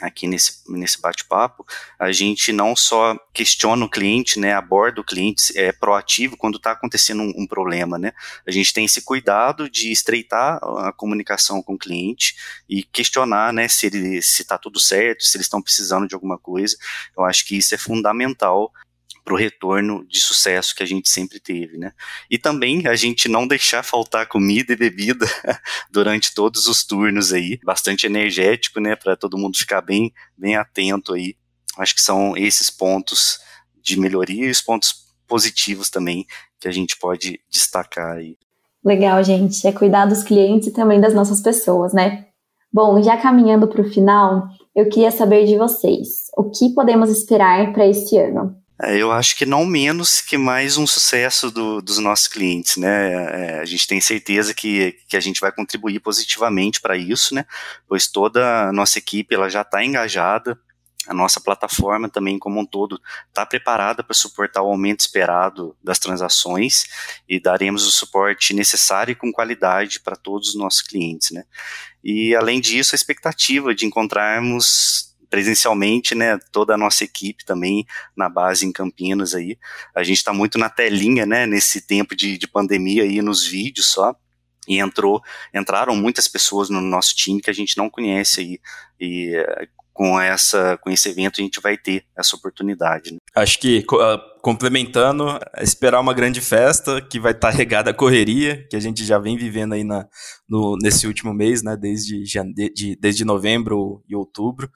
aqui 0.00 0.26
nesse, 0.26 0.62
nesse 0.68 1.00
bate-papo, 1.00 1.66
a 1.98 2.12
gente 2.12 2.52
não 2.52 2.76
só 2.76 3.16
questiona 3.32 3.84
o 3.84 3.88
cliente, 3.88 4.38
né, 4.38 4.52
aborda 4.52 5.00
o 5.00 5.04
cliente, 5.04 5.56
é 5.58 5.72
proativo 5.72 6.36
quando 6.36 6.56
está 6.56 6.72
acontecendo 6.72 7.22
um, 7.22 7.32
um, 7.36 7.46
problema, 7.46 7.98
né, 7.98 8.12
a 8.46 8.50
gente 8.50 8.72
tem 8.72 8.84
esse 8.84 9.02
cuidado 9.02 9.70
de 9.70 9.90
estreitar 9.90 10.58
a 10.62 10.92
comunicação 10.92 11.62
com 11.62 11.74
o 11.74 11.78
cliente 11.78 12.36
e 12.68 12.82
questionar, 12.82 13.52
né, 13.52 13.68
se 13.68 13.86
ele 13.86 14.20
se 14.20 14.42
está 14.42 14.58
tudo 14.58 14.78
certo, 14.78 15.24
se 15.24 15.36
eles 15.36 15.46
estão 15.46 15.62
precisando 15.62 16.06
de 16.06 16.14
alguma 16.14 16.38
coisa, 16.38 16.76
eu 17.16 17.24
acho 17.24 17.46
que 17.46 17.56
isso 17.56 17.74
é 17.74 17.78
fundamental 17.78 18.72
para 19.26 19.34
o 19.34 19.36
retorno 19.36 20.06
de 20.06 20.20
sucesso 20.20 20.72
que 20.72 20.84
a 20.84 20.86
gente 20.86 21.10
sempre 21.10 21.40
teve, 21.40 21.76
né? 21.76 21.90
E 22.30 22.38
também 22.38 22.86
a 22.86 22.94
gente 22.94 23.28
não 23.28 23.44
deixar 23.44 23.82
faltar 23.82 24.28
comida 24.28 24.72
e 24.72 24.76
bebida 24.76 25.26
durante 25.90 26.32
todos 26.32 26.68
os 26.68 26.84
turnos 26.84 27.32
aí, 27.32 27.58
bastante 27.64 28.06
energético, 28.06 28.78
né? 28.78 28.94
Para 28.94 29.16
todo 29.16 29.36
mundo 29.36 29.58
ficar 29.58 29.80
bem, 29.80 30.12
bem 30.38 30.54
atento 30.54 31.12
aí. 31.12 31.34
Acho 31.76 31.96
que 31.96 32.00
são 32.00 32.36
esses 32.36 32.70
pontos 32.70 33.40
de 33.82 33.98
melhoria 33.98 34.46
e 34.46 34.50
os 34.50 34.62
pontos 34.62 34.94
positivos 35.26 35.90
também 35.90 36.24
que 36.60 36.68
a 36.68 36.72
gente 36.72 36.96
pode 36.96 37.40
destacar 37.50 38.18
aí. 38.18 38.38
Legal, 38.84 39.24
gente. 39.24 39.66
É 39.66 39.72
cuidar 39.72 40.06
dos 40.06 40.22
clientes 40.22 40.68
e 40.68 40.72
também 40.72 41.00
das 41.00 41.12
nossas 41.12 41.40
pessoas, 41.40 41.92
né? 41.92 42.26
Bom, 42.72 43.02
já 43.02 43.16
caminhando 43.16 43.66
para 43.66 43.82
o 43.82 43.90
final, 43.90 44.46
eu 44.72 44.88
queria 44.88 45.10
saber 45.10 45.46
de 45.46 45.58
vocês. 45.58 46.26
O 46.36 46.48
que 46.48 46.72
podemos 46.72 47.10
esperar 47.10 47.72
para 47.72 47.88
esse 47.88 48.16
ano? 48.16 48.64
É, 48.82 48.96
eu 48.98 49.10
acho 49.10 49.36
que 49.36 49.46
não 49.46 49.64
menos 49.64 50.20
que 50.20 50.36
mais 50.36 50.76
um 50.76 50.86
sucesso 50.86 51.50
do, 51.50 51.80
dos 51.80 51.98
nossos 51.98 52.28
clientes, 52.28 52.76
né? 52.76 53.54
É, 53.56 53.60
a 53.60 53.64
gente 53.64 53.86
tem 53.86 54.00
certeza 54.00 54.52
que, 54.52 54.92
que 55.08 55.16
a 55.16 55.20
gente 55.20 55.40
vai 55.40 55.50
contribuir 55.50 55.98
positivamente 56.00 56.80
para 56.80 56.96
isso, 56.96 57.34
né? 57.34 57.46
Pois 57.88 58.06
toda 58.06 58.68
a 58.68 58.72
nossa 58.72 58.98
equipe 58.98 59.34
ela 59.34 59.48
já 59.48 59.62
está 59.62 59.82
engajada, 59.82 60.60
a 61.06 61.14
nossa 61.14 61.40
plataforma 61.40 62.08
também 62.08 62.38
como 62.38 62.60
um 62.60 62.66
todo 62.66 63.00
está 63.28 63.46
preparada 63.46 64.02
para 64.02 64.14
suportar 64.14 64.62
o 64.62 64.66
aumento 64.66 65.00
esperado 65.00 65.76
das 65.82 65.98
transações 65.98 66.84
e 67.28 67.40
daremos 67.40 67.86
o 67.86 67.92
suporte 67.92 68.52
necessário 68.52 69.12
e 69.12 69.14
com 69.14 69.32
qualidade 69.32 70.00
para 70.00 70.16
todos 70.16 70.50
os 70.50 70.54
nossos 70.54 70.82
clientes, 70.82 71.30
né? 71.30 71.44
E 72.04 72.34
além 72.34 72.60
disso, 72.60 72.94
a 72.94 72.96
expectativa 72.96 73.74
de 73.74 73.86
encontrarmos 73.86 75.15
presencialmente, 75.36 76.14
né, 76.14 76.38
toda 76.50 76.72
a 76.72 76.78
nossa 76.78 77.04
equipe 77.04 77.44
também 77.44 77.84
na 78.16 78.26
base 78.26 78.64
em 78.64 78.72
Campinas 78.72 79.34
aí. 79.34 79.58
A 79.94 80.02
gente 80.02 80.16
está 80.16 80.32
muito 80.32 80.56
na 80.56 80.70
telinha, 80.70 81.26
né, 81.26 81.44
nesse 81.44 81.86
tempo 81.86 82.16
de, 82.16 82.38
de 82.38 82.48
pandemia 82.48 83.02
aí 83.02 83.20
nos 83.20 83.46
vídeos 83.46 83.88
só. 83.88 84.14
E 84.66 84.78
entrou, 84.78 85.20
entraram 85.54 85.94
muitas 85.94 86.26
pessoas 86.26 86.70
no 86.70 86.80
nosso 86.80 87.14
time 87.14 87.42
que 87.42 87.50
a 87.50 87.52
gente 87.52 87.76
não 87.76 87.90
conhece 87.90 88.40
aí. 88.40 88.58
E 88.98 89.36
com 89.92 90.20
essa 90.20 90.78
com 90.78 90.90
esse 90.90 91.08
evento 91.08 91.40
a 91.40 91.44
gente 91.44 91.60
vai 91.60 91.76
ter 91.76 92.04
essa 92.16 92.34
oportunidade. 92.34 93.12
Né? 93.12 93.18
Acho 93.34 93.58
que 93.58 93.84
uh, 93.92 94.40
complementando, 94.42 95.38
esperar 95.58 96.00
uma 96.00 96.12
grande 96.12 96.40
festa 96.40 97.00
que 97.00 97.20
vai 97.20 97.32
estar 97.32 97.50
tá 97.50 97.56
regada 97.56 97.90
a 97.90 97.94
correria 97.94 98.66
que 98.68 98.76
a 98.76 98.80
gente 98.80 99.04
já 99.04 99.18
vem 99.18 99.36
vivendo 99.36 99.72
aí 99.72 99.84
na, 99.84 100.06
no, 100.48 100.76
nesse 100.82 101.06
último 101.06 101.32
mês, 101.32 101.62
né, 101.62 101.76
desde, 101.76 102.22
de, 102.74 102.96
desde 102.96 103.24
novembro 103.24 104.04
e 104.08 104.14
outubro 104.14 104.70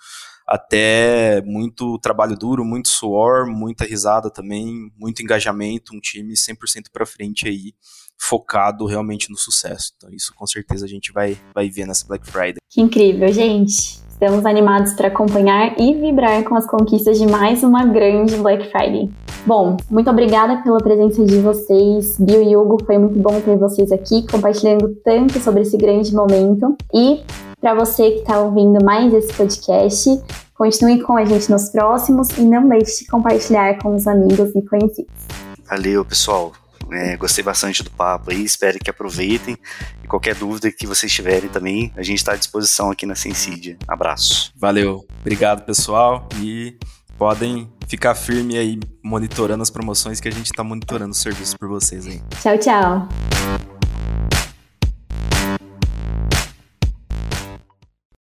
até 0.50 1.40
muito 1.42 1.96
trabalho 2.00 2.36
duro, 2.36 2.64
muito 2.64 2.88
suor, 2.88 3.46
muita 3.46 3.84
risada 3.84 4.28
também, 4.28 4.90
muito 4.98 5.22
engajamento, 5.22 5.94
um 5.94 6.00
time 6.00 6.34
100% 6.34 6.86
para 6.92 7.06
frente 7.06 7.46
aí, 7.46 7.72
focado 8.18 8.84
realmente 8.84 9.30
no 9.30 9.36
sucesso. 9.36 9.92
Então 9.96 10.10
isso 10.10 10.34
com 10.34 10.46
certeza 10.46 10.84
a 10.84 10.88
gente 10.88 11.12
vai, 11.12 11.38
vai 11.54 11.70
ver 11.70 11.86
nessa 11.86 12.04
Black 12.06 12.28
Friday. 12.28 12.56
Que 12.68 12.80
incrível, 12.80 13.32
gente! 13.32 14.00
Estamos 14.10 14.44
animados 14.44 14.92
para 14.92 15.08
acompanhar 15.08 15.80
e 15.80 15.94
vibrar 15.94 16.44
com 16.44 16.54
as 16.54 16.66
conquistas 16.66 17.18
de 17.18 17.26
mais 17.26 17.62
uma 17.62 17.86
grande 17.86 18.36
Black 18.36 18.70
Friday. 18.70 19.10
Bom, 19.46 19.78
muito 19.88 20.10
obrigada 20.10 20.62
pela 20.62 20.76
presença 20.76 21.24
de 21.24 21.38
vocês, 21.38 22.18
Bill 22.18 22.42
e 22.42 22.54
Hugo. 22.54 22.84
Foi 22.84 22.98
muito 22.98 23.18
bom 23.18 23.40
ter 23.40 23.56
vocês 23.56 23.90
aqui 23.90 24.26
compartilhando 24.30 24.94
tanto 25.02 25.38
sobre 25.38 25.62
esse 25.62 25.78
grande 25.78 26.14
momento. 26.14 26.76
E 26.92 27.22
para 27.60 27.74
você 27.74 28.10
que 28.12 28.18
está 28.20 28.40
ouvindo 28.40 28.82
mais 28.84 29.12
esse 29.12 29.32
podcast, 29.34 30.22
continue 30.54 31.02
com 31.02 31.16
a 31.16 31.24
gente 31.24 31.50
nos 31.50 31.68
próximos 31.68 32.30
e 32.38 32.42
não 32.42 32.68
deixe 32.68 33.04
de 33.04 33.10
compartilhar 33.10 33.78
com 33.82 33.94
os 33.94 34.06
amigos 34.06 34.54
e 34.54 34.62
conhecidos. 34.62 35.12
Valeu, 35.68 36.04
pessoal. 36.04 36.52
É, 36.92 37.16
gostei 37.16 37.44
bastante 37.44 37.84
do 37.84 37.90
papo 37.90 38.30
aí, 38.30 38.44
espero 38.44 38.78
que 38.78 38.90
aproveitem. 38.90 39.56
E 40.02 40.08
qualquer 40.08 40.34
dúvida 40.34 40.72
que 40.72 40.86
vocês 40.86 41.12
tiverem 41.12 41.48
também, 41.48 41.92
a 41.96 42.02
gente 42.02 42.18
está 42.18 42.32
à 42.32 42.36
disposição 42.36 42.90
aqui 42.90 43.06
na 43.06 43.14
Sensidia. 43.14 43.76
Abraço. 43.86 44.52
Valeu. 44.56 45.06
Obrigado, 45.20 45.64
pessoal. 45.64 46.28
E 46.40 46.76
podem 47.16 47.70
ficar 47.86 48.14
firme 48.14 48.56
aí 48.56 48.80
monitorando 49.04 49.62
as 49.62 49.70
promoções 49.70 50.20
que 50.20 50.28
a 50.28 50.32
gente 50.32 50.46
está 50.46 50.64
monitorando 50.64 51.12
os 51.12 51.18
serviços 51.18 51.54
por 51.54 51.68
vocês 51.68 52.06
aí. 52.06 52.20
Tchau, 52.40 52.58
tchau. 52.58 53.79